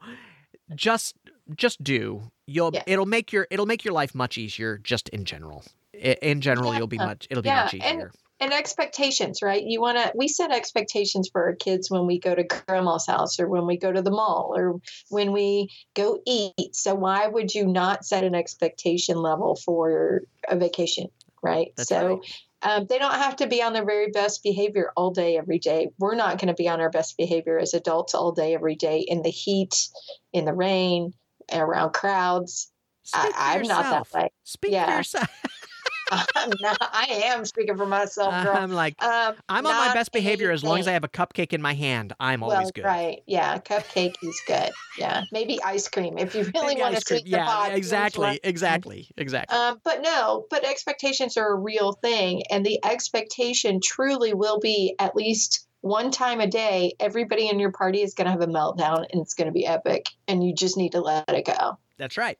[0.75, 1.17] just
[1.55, 2.31] just do.
[2.47, 2.83] You'll Yeah.
[2.85, 5.65] it'll make your it'll make your life much easier just in general.
[5.93, 8.11] In general, you'll be much it'll be Yeah, much easier.
[8.11, 9.63] and expectations, right?
[9.63, 13.39] You want to, we set expectations for our kids when we go to grandma's house
[13.39, 16.75] or when we go to the mall or when we go eat.
[16.75, 21.07] So, why would you not set an expectation level for a vacation,
[21.41, 21.71] right?
[21.77, 22.19] That's so, right.
[22.61, 25.89] um, they don't have to be on their very best behavior all day, every day.
[25.97, 28.99] We're not going to be on our best behavior as adults all day, every day
[28.99, 29.87] in the heat,
[30.33, 31.13] in the rain,
[31.53, 32.71] around crowds.
[33.03, 34.29] Speak I, I'm not that way.
[34.43, 35.29] Speak for yourself.
[36.35, 38.55] I'm not, I am speaking for myself, girl.
[38.55, 41.53] I'm like Um, I'm on my best behavior as long as I have a cupcake
[41.53, 42.13] in my hand.
[42.19, 42.85] I'm well, always good.
[42.85, 43.21] Right.
[43.25, 43.57] Yeah.
[43.59, 44.71] Cupcake is good.
[44.97, 45.23] Yeah.
[45.31, 47.71] Maybe ice cream if you really Maybe want to sweeten the Yeah, pot.
[47.73, 49.57] exactly, exactly, exactly.
[49.57, 52.43] Um, but no, but expectations are a real thing.
[52.51, 57.71] And the expectation truly will be at least one time a day, everybody in your
[57.71, 60.07] party is going to have a meltdown and it's going to be epic.
[60.27, 61.77] And you just need to let it go.
[61.97, 62.39] That's right.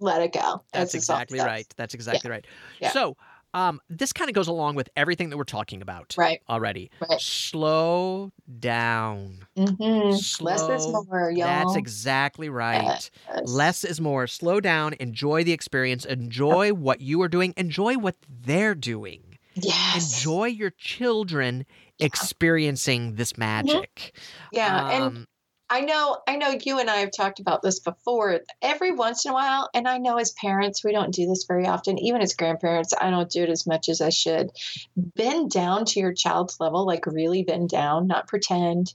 [0.00, 0.62] Let it go.
[0.72, 1.66] That's, exactly right.
[1.76, 2.46] That's exactly right.
[2.80, 2.90] Yeah.
[2.90, 3.16] So,
[3.54, 6.42] um, this kind of goes along with everything that we're talking about Right.
[6.48, 6.90] already.
[7.08, 7.20] Right.
[7.20, 9.46] Slow down.
[9.56, 10.44] Mm-hmm.
[10.44, 11.46] Less is more, y'all.
[11.46, 12.82] That's exactly right.
[12.82, 13.10] Yes.
[13.44, 14.26] Less is more.
[14.26, 14.94] Slow down.
[14.98, 16.04] Enjoy the experience.
[16.04, 17.54] Enjoy what you are doing.
[17.56, 19.38] Enjoy what they're doing.
[19.54, 20.18] Yes.
[20.18, 21.64] Enjoy your children
[22.00, 24.16] experiencing this magic.
[24.52, 24.90] Yeah.
[24.90, 25.26] and Um,
[25.70, 28.40] I know, I know you and I have talked about this before.
[28.60, 31.66] Every once in a while, and I know as parents, we don't do this very
[31.66, 31.98] often.
[31.98, 34.50] Even as grandparents, I don't do it as much as I should.
[34.96, 38.94] Bend down to your child's level, like really bend down, not pretend,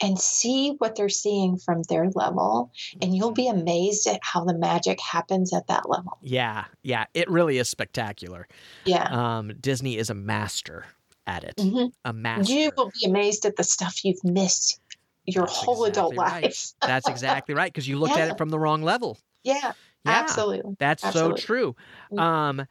[0.00, 2.72] and see what they're seeing from their level.
[3.00, 6.18] And you'll be amazed at how the magic happens at that level.
[6.22, 7.04] yeah, yeah.
[7.14, 8.48] It really is spectacular.
[8.84, 9.04] Yeah.
[9.10, 10.86] Um, Disney is a master
[11.26, 11.56] at it.
[11.56, 11.86] Mm-hmm.
[12.04, 12.52] A master.
[12.52, 14.80] You will be amazed at the stuff you've missed
[15.26, 16.42] your That's whole adult right.
[16.44, 16.72] life.
[16.82, 19.18] That's exactly right because you looked at it from the wrong level.
[19.44, 19.72] Yeah,
[20.04, 20.76] Yeah, absolutely.
[20.78, 21.40] that's Absolutely.
[21.40, 21.76] so true.
[22.12, 22.20] Mm.
[22.20, 22.66] Um,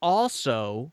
[0.00, 0.92] also,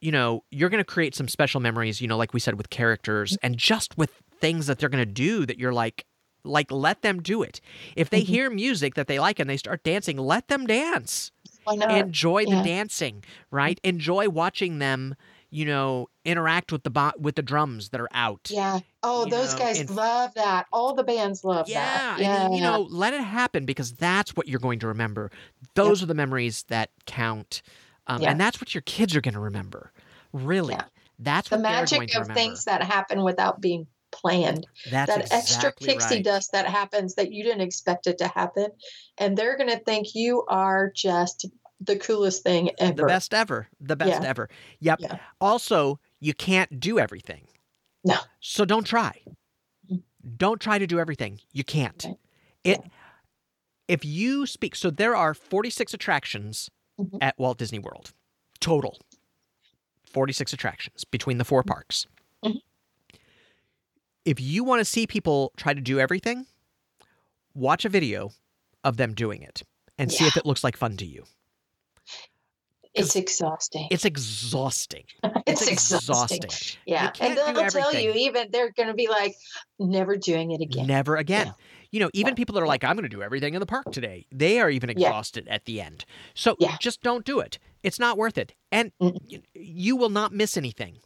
[0.00, 2.00] you know, you're going to create some special memories.
[2.00, 3.38] You know, like we said with characters Mm.
[3.42, 6.04] and just with things that they're going to do that you're like,
[6.44, 7.60] like let them do it.
[7.96, 8.26] If they Mhm.
[8.26, 11.32] hear music that they like and they start dancing, let them dance.
[11.66, 12.62] Enjoy the yeah.
[12.62, 13.80] dancing, right?
[13.82, 15.16] Enjoy watching them.
[15.50, 18.48] You know, interact with the bo- with the drums that are out.
[18.52, 18.80] Yeah.
[19.02, 20.66] Oh, those know, guys and- love that.
[20.72, 22.18] All the bands love Yeah, that.
[22.20, 22.46] Yeah.
[22.46, 25.30] and you know, let it happen because that's what you're going to remember.
[25.74, 27.62] Those are the memories that count,
[28.08, 28.30] um, Yeah.
[28.32, 29.92] and that's what your kids are going to remember.
[30.32, 30.84] Really, Yeah.
[31.18, 34.66] that's the what they're going magic of things that happen without being planned.
[34.90, 36.24] that's that extra pixie right.
[36.24, 38.68] dust that happens that you didn't expect it to happen.
[39.18, 41.46] And they're going to think you are just
[41.80, 42.94] the coolest thing ever.
[42.94, 44.28] the best ever, the best Yeah.
[44.28, 44.48] ever.
[44.80, 44.98] Yep.
[45.00, 45.18] Yeah.
[45.40, 47.46] Also, you can't do everything.
[48.04, 48.16] No.
[48.40, 49.22] So don't try.
[49.90, 50.02] Mhm.
[50.36, 51.40] Don't try to do everything.
[51.52, 52.04] You can't.
[52.04, 52.16] Right.
[52.64, 52.80] It.
[53.88, 57.18] If you speak, so there are 46 attractions Mhm.
[57.20, 58.12] at Walt Disney World,
[58.60, 58.98] total.
[60.12, 61.68] 46 attractions between the four Mm-hmm.
[61.72, 62.06] parks.
[62.44, 62.60] Mhm.
[64.24, 66.46] If you want to see people try to do everything,
[67.54, 68.30] watch a video
[68.82, 69.62] of them doing it
[69.98, 71.24] and see if it looks like fun to you.
[72.96, 73.88] It's exhausting.
[73.90, 75.04] It's exhausting.
[75.46, 76.38] It's, It's exhausting.
[76.42, 76.78] exhausting.
[76.86, 77.12] Yeah.
[77.20, 79.34] And they'll tell you, even they're going to be like,
[79.78, 80.86] never doing it again.
[80.86, 81.46] Never again.
[81.48, 81.52] Yeah.
[81.92, 82.34] You know, even Yeah.
[82.34, 84.68] people that are like, I'm going to do everything in the park today, they are
[84.68, 85.06] even Yeah.
[85.08, 86.04] exhausted at the end.
[86.34, 86.76] So Yeah.
[86.80, 87.58] just don't do it.
[87.84, 88.54] It's not worth it.
[88.72, 89.18] And Mm-mm.
[89.30, 90.98] y- you will not miss anything.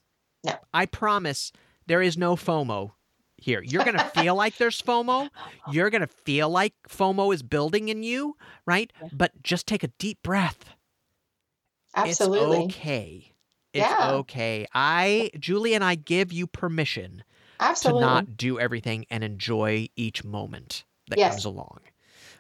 [0.45, 0.55] No.
[0.73, 1.53] I promise
[1.87, 2.93] there is no FOMO
[3.37, 3.63] here.
[3.63, 5.29] You're going to feel like there's FOMO.
[5.71, 8.91] You're going to feel like FOMO is building in you, right?
[9.03, 9.09] Yeah.
[9.13, 10.65] But just take a deep breath.
[11.95, 12.65] Absolutely.
[12.65, 13.33] It's okay.
[13.73, 14.11] It's Yeah.
[14.13, 14.67] okay.
[14.75, 17.23] I, Julie, and I give you permission
[17.61, 18.01] Absolutely.
[18.01, 21.33] to not do everything and enjoy each moment that Yes.
[21.35, 21.81] comes along.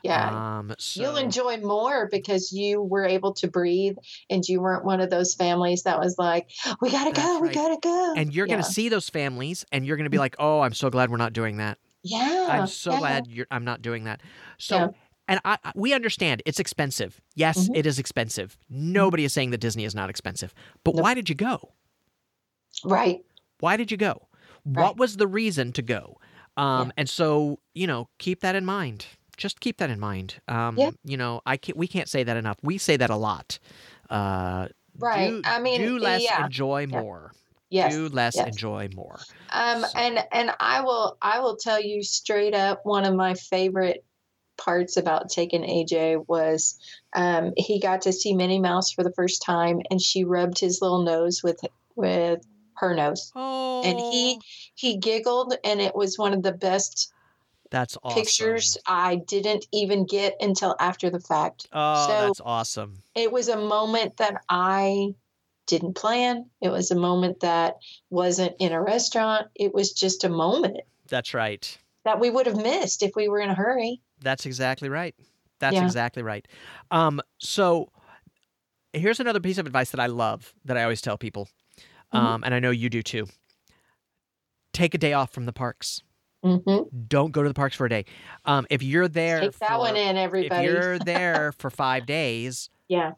[0.03, 0.59] yeah.
[0.59, 3.97] Um, so, You'll enjoy more because you were able to breathe
[4.31, 6.49] and you weren't one of those families that was like,
[6.81, 8.15] we gotta That's go, we gotta go.
[8.17, 10.73] and you're going to see those families, and you're going to be like, "Oh, I'm
[10.73, 11.79] so glad we're not doing that.
[12.03, 12.47] Yeah.
[12.51, 12.99] I'm so yeah.
[12.99, 14.23] glad you're, I'm not doing that."
[14.59, 14.89] So, Yeah.
[15.31, 17.21] And I, we understand it's expensive.
[17.35, 17.77] Yes, Mhm.
[17.77, 18.59] it is expensive.
[18.69, 20.53] Nobody is saying that Disney is not expensive,
[20.85, 21.73] but why did you go?
[22.85, 23.21] Right.
[23.61, 24.29] Why did you go?
[24.65, 24.83] Right.
[24.83, 26.19] What was the reason to go?
[26.57, 29.07] Um, And so, you know, keep that in mind.
[29.37, 30.41] Just keep that in mind.
[30.49, 30.91] Um, Yeah.
[31.05, 32.59] You know, I can't, we can't say that enough.
[32.63, 33.59] We say that a lot.
[34.11, 35.31] Uh, Right.
[35.31, 36.45] Do, I mean, do less, yeah.
[36.45, 37.01] enjoy Yeah.
[37.01, 37.33] more.
[37.71, 37.95] Yes.
[37.95, 38.49] Do less, yes.
[38.49, 39.19] enjoy more.
[39.51, 43.35] Um, So- and and I will I will tell you straight up one of my
[43.35, 44.05] favorite
[44.61, 46.79] parts about taking AJ was
[47.15, 50.81] um, he got to see Minnie Mouse for the first time, and she rubbed his
[50.81, 51.61] little nose with
[51.97, 52.41] with
[52.77, 54.39] her nose, Oh, and he
[54.75, 57.13] he giggled, and it was one of the best
[57.71, 58.23] that's awesome.
[58.23, 61.67] pictures I didn't even get until after the fact.
[61.73, 63.03] Oh, So- that's awesome.
[63.15, 65.15] It was a moment that I
[65.67, 66.47] didn't plan.
[66.61, 67.77] It was a moment that
[68.09, 69.47] wasn't in a restaurant.
[69.55, 70.79] It was just a moment.
[71.09, 71.77] That's right.
[72.05, 74.01] that we would have missed if we were in a hurry.
[74.23, 75.15] That's exactly right.
[75.59, 75.85] That's Yeah.
[75.85, 76.47] exactly right.
[76.91, 77.91] Um, so
[78.93, 81.49] here's another piece of advice that I love that I always tell people,
[82.13, 82.19] Mhm.
[82.19, 83.27] um, and I know you do too.
[84.73, 86.03] Take a day off from the parks.
[86.45, 86.97] Mm-hmm.
[87.09, 88.05] Don't go to the parks for a day.
[88.47, 90.65] Um, if you're there, Take that for, one in, everybody.
[90.65, 93.13] if you're there for five days, Yeah,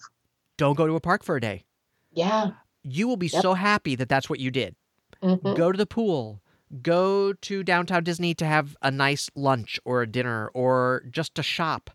[0.56, 1.64] don't go to a park for a day.
[2.12, 2.52] yeah.
[2.84, 3.42] You will be Yep.
[3.42, 4.74] so happy that that's what you did.
[5.22, 6.41] hmm Go to the pool.
[6.80, 11.42] Go to downtown Disney to have a nice lunch or a dinner or just to
[11.42, 11.90] shop.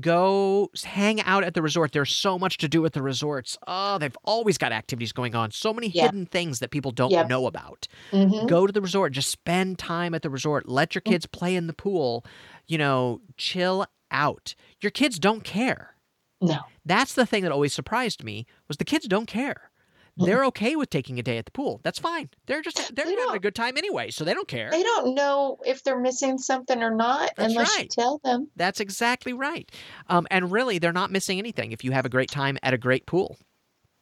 [0.00, 1.92] Go hang out at the resort.
[1.92, 3.58] There's so much to do at the resorts.
[3.66, 5.50] Oh, they've always got activities going on.
[5.50, 6.04] So many Yeah.
[6.04, 7.26] hidden things that people don't Yep.
[7.28, 7.88] know about.
[8.12, 9.12] hmm Go to the resort.
[9.12, 10.68] Just spend time at the resort.
[10.68, 12.24] Let your kids play in the pool.
[12.66, 14.54] You know, chill out.
[14.80, 15.96] Your kids don't care.
[16.40, 16.60] No.
[16.84, 19.71] That's the thing that always surprised me was the kids don't care.
[20.16, 21.80] They're okay with taking a day at the pool.
[21.82, 22.28] That's fine.
[22.46, 24.70] They're just they're They having a good time anyway, so they don't care.
[24.70, 28.48] They don't know if they're missing something or not That's unless you tell them.
[28.56, 29.70] That's exactly right.
[30.08, 32.78] Um, and really, they're not missing anything if you have a great time at a
[32.78, 33.38] great pool.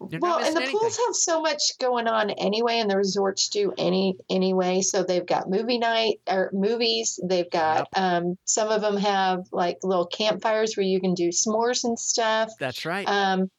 [0.09, 3.51] You're well, and the missing pools have so much going on anyway, and the resorts
[3.51, 4.81] do any anyway.
[4.81, 7.20] So they've got movie night or movies.
[7.23, 11.85] They've got um, some of them have like little campfires where you can do s'mores
[11.85, 12.51] and stuff.
[12.59, 13.07] That's right.
[13.07, 13.51] Um,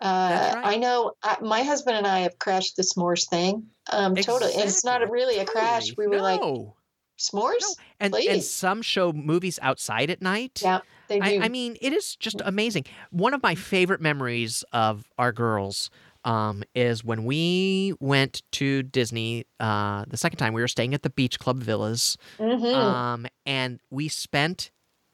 [0.00, 0.62] uh, right.
[0.64, 3.66] I know I, my husband and I have crashed the s'mores thing.
[3.92, 4.52] Um, totally.
[4.52, 5.96] It's not a, really a crash.
[5.96, 6.74] We were like, no.
[7.18, 7.60] s'mores?
[7.60, 7.74] No.
[8.00, 10.60] and and some show movies outside at night.
[10.62, 11.24] Yeah, they do.
[11.26, 12.84] I, I mean, it is just amazing.
[13.10, 15.90] One of my favorite memories of our girls
[16.24, 20.52] um, is when we went to Disney uh, the second time.
[20.52, 22.74] We were staying at the Beach Club Villas, Mhm.
[22.74, 24.70] um, and we spent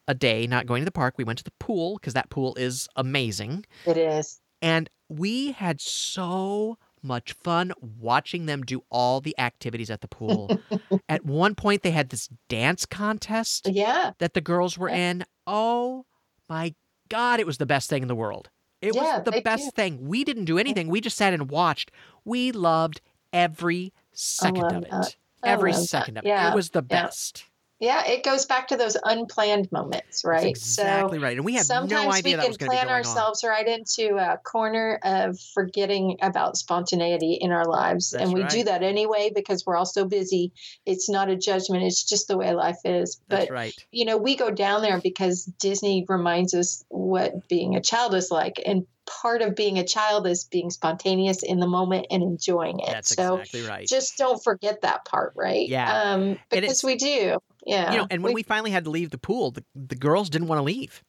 [0.08, 1.14] a day not going to the park.
[1.16, 4.40] We went to the pool because that pool is amazing, it is.
[4.66, 10.58] And we had so much fun watching them do all the activities at the pool.
[11.08, 14.12] at one point, they had this dance contest Yeah.
[14.18, 15.10] that the girls were Yeah.
[15.10, 15.24] in.
[15.46, 16.04] Oh
[16.48, 16.74] my
[17.08, 18.50] God, it was the best thing in the world.
[18.82, 19.70] It Yeah, was the best do.
[19.70, 20.08] thing.
[20.08, 20.88] We didn't do anything.
[20.88, 21.92] We just sat and watched.
[22.24, 23.00] We loved
[23.32, 25.16] every second of it.
[25.44, 25.86] Every love that.
[25.86, 26.28] second of it.
[26.30, 27.44] It was the best.
[27.78, 30.44] Yeah, it goes back to those unplanned moments, right?
[30.44, 31.36] That's exactly right.
[31.36, 33.66] And we had sometimes no idea we can was going to be plan ourselves right
[33.66, 38.10] into a corner of forgetting about spontaneity in our lives.
[38.10, 40.52] That's and we do that anyway because we're all so busy.
[40.86, 43.20] It's not a judgment, it's just the way life is.
[43.28, 43.74] But That's right.
[43.90, 48.30] you know, we go down there because Disney reminds us what being a child is
[48.30, 48.58] like.
[48.64, 52.90] And part of being a child is being spontaneous in the moment and enjoying it.
[52.90, 53.86] That's so exactly right.
[53.86, 55.68] just don't forget that part, right?
[55.68, 56.02] Yeah.
[56.02, 57.38] Um, because we do.
[57.66, 57.92] Yeah.
[57.92, 60.48] you know, and when we finally had to leave the pool, the, the girls didn't
[60.48, 61.02] want to leave.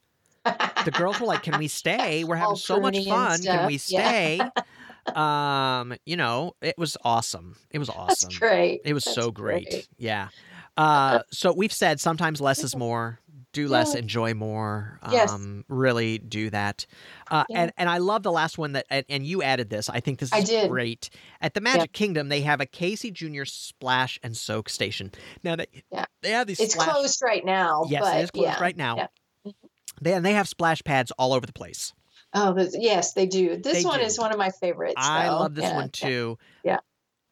[0.44, 2.24] The girls were like, "Can we stay?
[2.28, 3.42] We're having All so much fun.
[3.42, 4.00] Can we stuff.
[4.00, 4.08] Yeah.
[4.08, 4.40] stay?"
[5.14, 7.56] um, you know, it was awesome.
[7.70, 8.30] It was That's awesome.
[8.38, 8.80] great.
[8.84, 9.88] It was That's so great.
[9.98, 10.28] Yeah.
[10.76, 13.18] Uh, so we've said sometimes less is more.
[13.52, 14.00] Do less, Yeah.
[14.00, 15.00] enjoy more.
[15.10, 15.32] Yes.
[15.32, 16.86] Um, really do that.
[17.30, 17.62] Uh, Yeah.
[17.62, 19.88] and, and I love the last one that, and, and you added this.
[19.88, 21.08] I think this is great.
[21.40, 23.44] At the Magic Kingdom, they have a Casey Jr.
[23.44, 25.12] splash and soak station.
[25.42, 26.04] Now they, Yeah.
[26.22, 26.88] They have these It's splash.
[26.90, 27.84] closed right now.
[27.88, 28.60] Yes, but it is closed yeah.
[28.62, 28.96] right now.
[28.96, 29.52] yeah.
[30.00, 31.92] They, and they have splash pads all over the place.
[32.34, 33.56] Oh, yes, they do.
[33.56, 34.04] This They one do.
[34.04, 34.94] is one of my favorites.
[34.98, 35.38] I though.
[35.40, 36.38] love this Yeah, one too.
[36.62, 36.78] Yeah.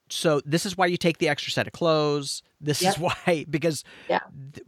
[0.09, 2.43] so this is why you take the extra set of clothes.
[2.61, 2.95] This Yep.
[2.95, 4.21] is why because Yeah.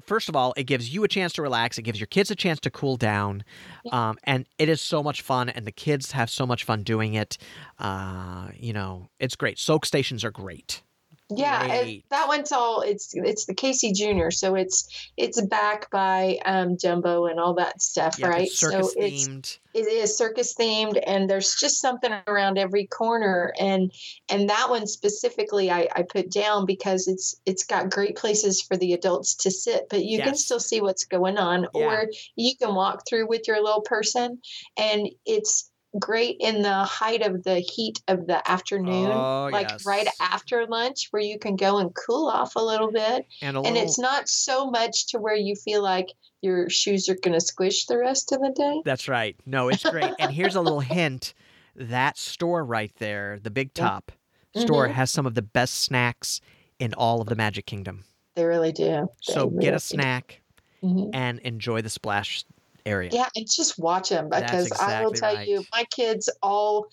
[0.04, 1.78] first of all, it gives you a chance to relax.
[1.78, 3.42] It gives your kids a chance to cool down,
[3.84, 4.10] Yeah.
[4.10, 5.48] um, and it is so much fun.
[5.48, 7.38] And the kids have so much fun doing it.
[7.78, 9.58] Uh, you know, it's great.
[9.58, 10.82] Soak stations are great.
[11.30, 12.04] Yeah, Great.
[12.08, 14.88] that one's all it's it's the Casey Junior, so it's
[15.18, 18.46] it's back by um Dumbo and all that stuff, Yeah, right?
[18.46, 19.58] it's circus so it's themed.
[19.74, 23.92] it is circus themed and there's just something around every corner and
[24.30, 28.78] and that one specifically I, I put down because it's it's got great places for
[28.78, 31.84] the adults to sit but you can still see what's going on Yeah.
[31.84, 34.40] or you can walk through with your little person
[34.78, 39.86] and it's great in the height of the heat of the afternoon Oh, like yes.
[39.86, 43.60] right after lunch where you can go and cool off a little bit and a
[43.60, 43.82] and little.
[43.82, 46.08] it's not so much to where you feel like
[46.42, 49.34] your shoes are going to squish the rest of the day That's right.
[49.46, 50.12] No, it's great.
[50.18, 51.32] and here's a little hint:
[51.74, 54.12] that store right there, the Big Top
[54.54, 54.92] store, Mhm.
[54.92, 56.40] has some of the best snacks
[56.78, 58.04] in all of the Magic Kingdom.
[58.36, 58.84] They really do.
[58.84, 59.80] They So really get a do.
[59.80, 60.42] snack
[60.84, 61.10] Mhm.
[61.14, 62.44] and enjoy the splash
[62.88, 63.10] area.
[63.12, 66.86] Yeah, and just watch them because I will exactly tell you, my kids all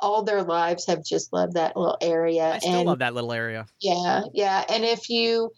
[0.00, 2.52] all their lives have just loved that little area.
[2.54, 3.66] I still and love that little area.
[3.80, 5.52] yeah, yeah, and if you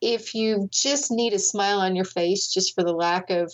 [0.00, 3.52] if you just need a smile on your face just for the lack of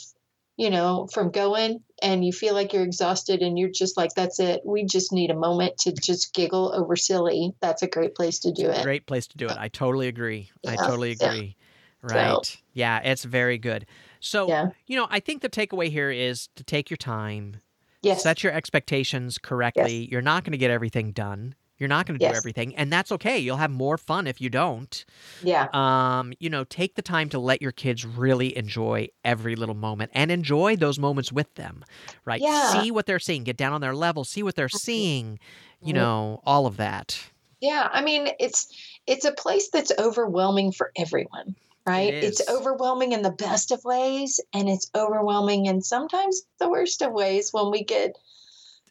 [0.57, 4.41] you know from going and you feel like you're exhausted and you're just like that's
[4.41, 8.41] it we just need a moment to just giggle over silly that's a great place
[8.41, 9.53] to do it Great place to do it.
[9.53, 10.51] Uh, I totally agree.
[10.67, 11.29] I Yeah, totally yeah.
[11.29, 11.57] agree.
[12.03, 12.63] Right.
[12.75, 13.87] Yeah, it's very good.
[14.21, 17.61] So, yeah you know, I think the takeaway here is to take your time,
[18.03, 20.09] yes set your expectations correctly.
[20.11, 21.55] You're not going to get everything done.
[21.79, 23.39] You're not going to do everything, and that's okay.
[23.39, 25.05] You'll have more fun if you don't.
[25.41, 29.75] yeah Um, you know, take the time to let your kids really enjoy every little
[29.75, 31.85] moment and enjoy those moments with them,
[32.25, 32.47] right?
[32.47, 32.49] Yeah.
[32.49, 35.39] See what they're seeing, get down on their level, see what they're seeing,
[35.83, 35.95] you Mhm.
[35.95, 37.31] know, all of that.
[37.61, 38.69] Yeah, I mean it's
[39.07, 41.57] it's a place that's overwhelming for everyone,
[41.89, 42.15] right?
[42.15, 42.41] is.
[42.41, 47.13] It's overwhelming in the best of ways and it's overwhelming in sometimes the worst of
[47.13, 48.17] ways when we get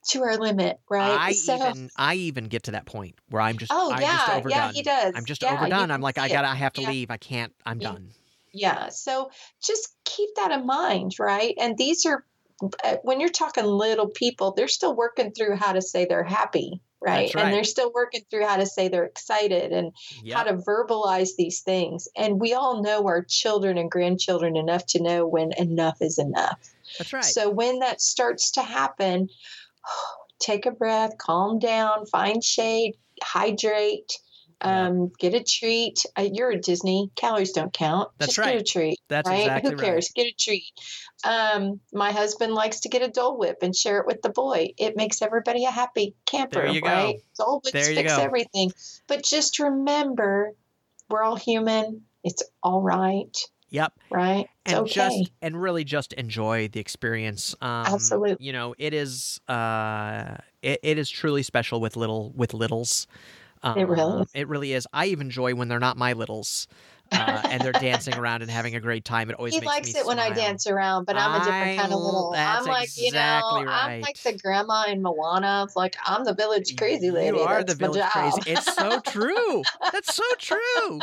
[0.09, 1.11] to our limit, right?
[1.11, 4.17] I so even I even get to that point where I'm just Oh I'm yeah,
[4.17, 4.61] just overdone.
[4.61, 5.13] yeah, he does.
[5.15, 5.91] I'm just Yeah, overdone.
[5.91, 6.89] I'm like I gotta I have to Yeah.
[6.89, 7.11] leave.
[7.11, 7.53] I can't.
[7.65, 7.91] I'm Yeah.
[7.91, 8.09] done.
[8.53, 9.29] Yeah, so
[9.63, 11.53] just keep that in mind, right?
[11.59, 12.25] And these are
[12.83, 16.81] uh, when you're talking little people, they're still working through how to say they're happy,
[17.01, 17.33] right?
[17.33, 17.45] Right.
[17.45, 19.91] And they're still working through how to say they're excited and
[20.33, 22.07] how to verbalize these things.
[22.15, 26.59] And we all know our children and grandchildren enough to know when enough is enough.
[26.97, 27.23] That's right.
[27.23, 29.29] So when that starts to happen,
[30.39, 34.17] take a breath, calm down, find shade, hydrate.
[34.63, 34.87] Yeah.
[34.87, 36.03] Um, get a treat.
[36.17, 37.11] Uh, you're at Disney.
[37.15, 38.09] Calories don't count.
[38.17, 38.99] That's Just get a treat.
[39.07, 39.39] That's right?
[39.41, 39.85] exactly Who right.
[39.85, 40.09] cares?
[40.15, 40.63] Get a treat.
[41.23, 44.69] Um, my husband likes to get a Dole Whip and share it with the boy.
[44.77, 46.87] It makes everybody a happy camper, There you go.
[46.87, 47.15] right?
[47.37, 48.21] Dole Whips There you fix go.
[48.23, 48.71] everything.
[49.07, 50.53] But just remember,
[51.09, 52.01] we're all human.
[52.23, 53.37] It's all right,
[53.69, 53.93] Yep.
[54.09, 54.47] right?
[54.65, 54.91] It's and okay.
[54.93, 58.45] just and really just enjoy the experience um Absolutely.
[58.45, 63.07] you know it is uh it, it is truly special with little with littles
[63.63, 64.31] um, It really is.
[64.33, 66.67] it really is i even enjoy when they're not my littles
[67.11, 70.05] uh, and they're dancing around and having a great time it always he likes it
[70.05, 72.31] when I dance around, but I'm a different kind of little.
[72.33, 75.63] that's I'm like, you know, exactly I'm like the grandma in Moana.
[75.65, 77.37] It's like I'm the village crazy lady.
[77.37, 80.99] you are That's the village crazy it's so true that's so true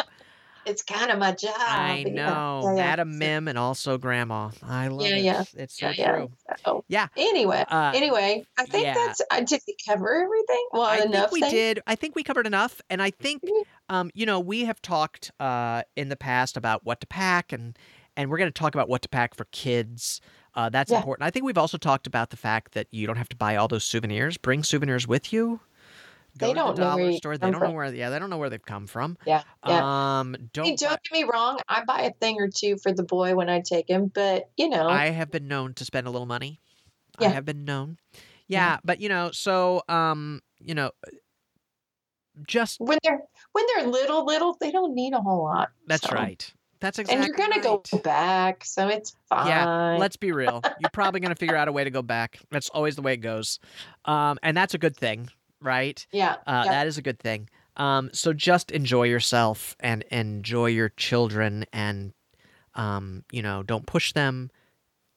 [0.66, 1.52] it's kind of my job.
[1.58, 2.74] i know yeah, yeah.
[2.74, 5.44] madam mim and also grandma i love Yeah, it yeah.
[5.56, 6.12] it's so Yeah, yeah.
[6.12, 6.30] true
[6.64, 7.08] So, Yeah.
[7.16, 9.20] Anyway, uh, anyway, I think that's.
[9.30, 10.68] I did we cover everything?
[10.72, 11.52] Well, I enough think we things?
[11.52, 11.80] did.
[11.86, 13.62] I think we covered enough, and I think, Mhm.
[13.88, 17.76] um, you know, we have talked uh, in the past about what to pack, and
[18.16, 20.20] and we're going to talk about what to pack for kids.
[20.54, 21.26] Uh, that's important.
[21.26, 23.66] I think we've also talked about the fact that you don't have to buy all
[23.68, 24.36] those souvenirs.
[24.38, 25.60] Bring souvenirs with you.
[26.38, 27.38] Go They to don't the know where dollar you store.
[27.38, 27.74] They don't know from.
[27.74, 27.94] where.
[27.94, 29.16] Yeah, they don't know where they've come from.
[29.24, 30.18] Yeah, yeah.
[30.18, 30.66] Um, don't.
[30.66, 31.60] Hey, don't get me wrong.
[31.68, 34.68] I buy a thing or two for the boy when I take him, but you
[34.68, 36.60] know, I have been known to spend a little money.
[37.20, 37.98] I have been known.
[38.12, 38.72] Yeah.
[38.72, 40.90] Yeah, but you know, so um, you know,
[42.46, 45.70] just when they're when they're little, little, they don't need a whole lot.
[45.86, 46.14] that's so.
[46.14, 46.52] right.
[46.80, 47.24] That's exactly.
[47.24, 47.88] And you're gonna right.
[47.90, 49.46] go back, so it's fine.
[49.46, 50.60] Yeah, let's be real.
[50.80, 52.38] You're probably going to figure out a way to go back.
[52.50, 53.58] That's always the way it goes.
[54.04, 55.30] Um, and that's a good thing,
[55.64, 56.06] right?
[56.12, 56.70] yeah, Uh, yeah.
[56.70, 57.48] That is a good thing.
[57.76, 62.12] Um, so just enjoy yourself and enjoy your children and,
[62.74, 64.50] um, you know, don't push them.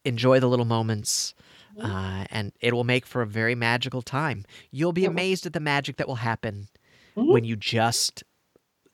[0.06, 1.34] Enjoy the little moments.
[1.80, 4.46] Uh, and it will make for a very magical time.
[4.72, 6.70] You'll be amazed at the magic that will happen
[7.16, 7.28] Mhm.
[7.32, 8.24] when you just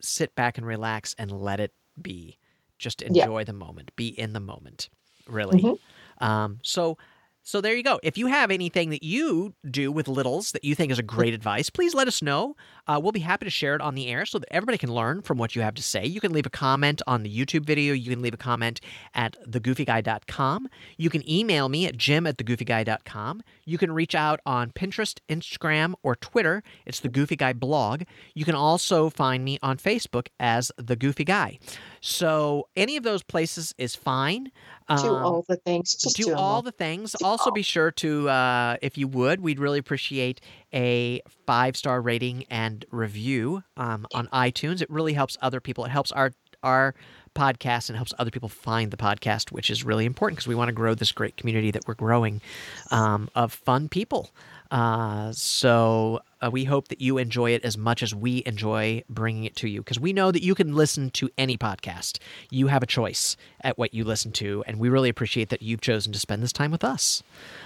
[0.02, 2.38] sit back and relax and let it be.
[2.80, 3.08] Just Yeah.
[3.24, 3.96] enjoy the moment.
[3.96, 4.90] Be in the moment.
[5.28, 5.62] Really.
[5.62, 5.80] Mhm.
[6.18, 6.98] Um, so
[7.46, 8.00] So there you go.
[8.02, 11.34] If you have anything that you do with littles that you think is a great
[11.34, 12.56] advice, please let us know.
[12.88, 15.22] Uh, we'll be happy to share it on the air so that everybody can learn
[15.22, 16.06] from what you have to say.
[16.06, 17.94] You can leave a comment on the YouTube video.
[17.94, 18.80] You can leave a comment
[19.14, 20.70] at thegoofyguy.com.
[20.98, 23.44] You can email me at jim at thegoofyguy.com.
[23.66, 26.64] You can reach out on Pinterest, Instagram, or Twitter.
[26.86, 28.04] It's the Goofy Guy blog.
[28.34, 31.60] You can also find me on Facebook as The Goofy Guy.
[32.06, 34.52] So any of those places is fine.
[34.90, 35.96] do Um, all the things.
[35.96, 36.62] Just do, do all all.
[36.62, 37.16] the things.
[37.18, 37.54] Do Also, all.
[37.54, 40.42] be sure to, uh, if you would, we'd really appreciate
[40.74, 44.82] a five star rating and review um, on iTunes.
[44.82, 45.86] It really helps other people.
[45.86, 46.94] It helps our our
[47.36, 50.68] podcast and helps other people find the podcast, which is really important because we want
[50.70, 52.42] to grow this great community that we're growing
[52.92, 54.30] um, of fun people.
[54.72, 59.44] Uh, so uh, we hope that you enjoy it as much as we enjoy bringing
[59.46, 62.18] it to you because we know that you can listen to any podcast.
[62.50, 65.82] You have a choice at what you listen to, and we really appreciate that you've
[65.82, 67.24] chosen to spend this time with us.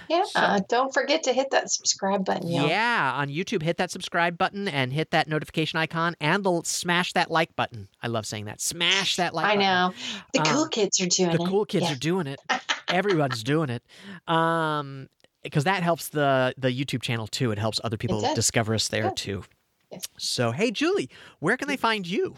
[0.08, 0.22] Yeah.
[0.24, 2.48] So- uh, don't forget to hit that subscribe button.
[2.48, 2.68] y'all.
[2.68, 7.12] Yeah, on YouTube, hit that subscribe button and hit that notification icon and the smash
[7.14, 7.88] that like button.
[8.02, 8.60] I love saying that.
[8.60, 9.60] Smash that like I button.
[9.60, 9.92] know.
[10.32, 11.38] The Um, cool kids are doing the it.
[11.38, 11.92] The cool kids Yeah.
[11.92, 12.40] are doing it.
[12.88, 13.82] Everyone's doing it.
[14.26, 15.08] Um,
[15.50, 17.50] because that helps the the YouTube channel too.
[17.50, 19.10] It helps other people discover us there Yeah.
[19.16, 19.44] too.
[19.90, 20.04] Yes.
[20.18, 21.08] So, hey Julie,
[21.40, 22.36] where can they find you?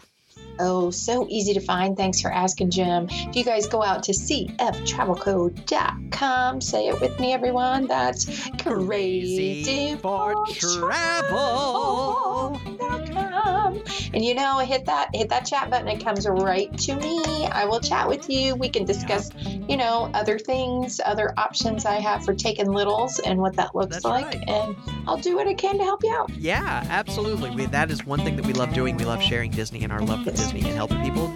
[0.59, 1.97] Oh, so easy to find.
[1.97, 3.07] Thanks for asking, Jim.
[3.09, 7.87] If you guys go out to cftravelco.com, say it with me, everyone.
[7.87, 12.59] That's crazy for travel.
[12.59, 13.81] travel.com.
[14.13, 15.87] And you know, hit that hit that chat button.
[15.87, 17.45] It comes right to me.
[17.47, 18.55] I will chat with you.
[18.55, 19.31] We can discuss,
[19.67, 23.95] you know, other things, other options I have for taking littles and what that looks
[23.95, 24.25] That's like.
[24.25, 24.43] right.
[24.47, 24.75] And
[25.07, 26.29] I'll do what I can to help you out.
[26.31, 27.51] Yeah, absolutely.
[27.51, 28.97] We, that is one thing that we love doing.
[28.97, 30.51] We love sharing Disney and our love for Yes.
[30.51, 31.27] Disney and helping people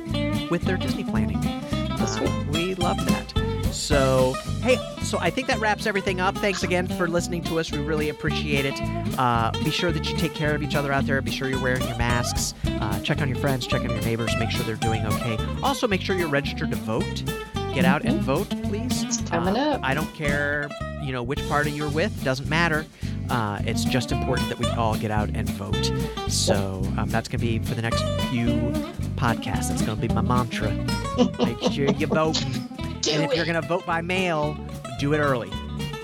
[0.50, 1.40] with their Disney planning.
[1.98, 3.34] That's Uh, we love that.
[3.74, 6.38] So, hey, so I think that wraps everything up.
[6.38, 7.72] Thanks again for listening to us.
[7.72, 8.80] We really appreciate it.
[9.20, 11.22] Uh, be sure that you take care of each other out there.
[11.22, 12.54] Be sure you're wearing your masks.
[12.66, 15.38] Uh, check on your friends, check on your neighbors, make sure they're doing okay.
[15.62, 17.24] Also, make sure you're registered to vote.
[17.74, 19.04] Get out and vote, please.
[19.04, 19.82] It's coming Uh, up.
[19.84, 20.70] I don't care,
[21.04, 22.24] you know, which party you're with.
[22.24, 22.86] Doesn't matter.
[23.30, 25.92] Uh, it's just important that we all get out and vote.
[26.30, 28.48] So um, that's going to be for the next few
[29.16, 29.70] podcasts.
[29.70, 30.72] That's going to be my mantra.
[31.40, 32.44] Make sure you vote.
[33.02, 33.36] Do and if it.
[33.36, 34.58] you're going to vote by mail,
[35.00, 35.52] do it early.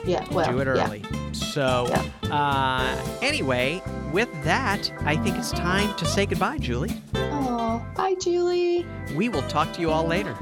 [0.05, 0.85] yeah, well, do it yeah.
[0.85, 1.03] early.
[1.33, 1.87] So,
[2.29, 3.81] uh, anyway,
[4.13, 6.91] with that, I think it's time to say goodbye, Julie.
[7.15, 8.85] Oh, bye, Julie.
[9.15, 10.37] We will talk to you all later.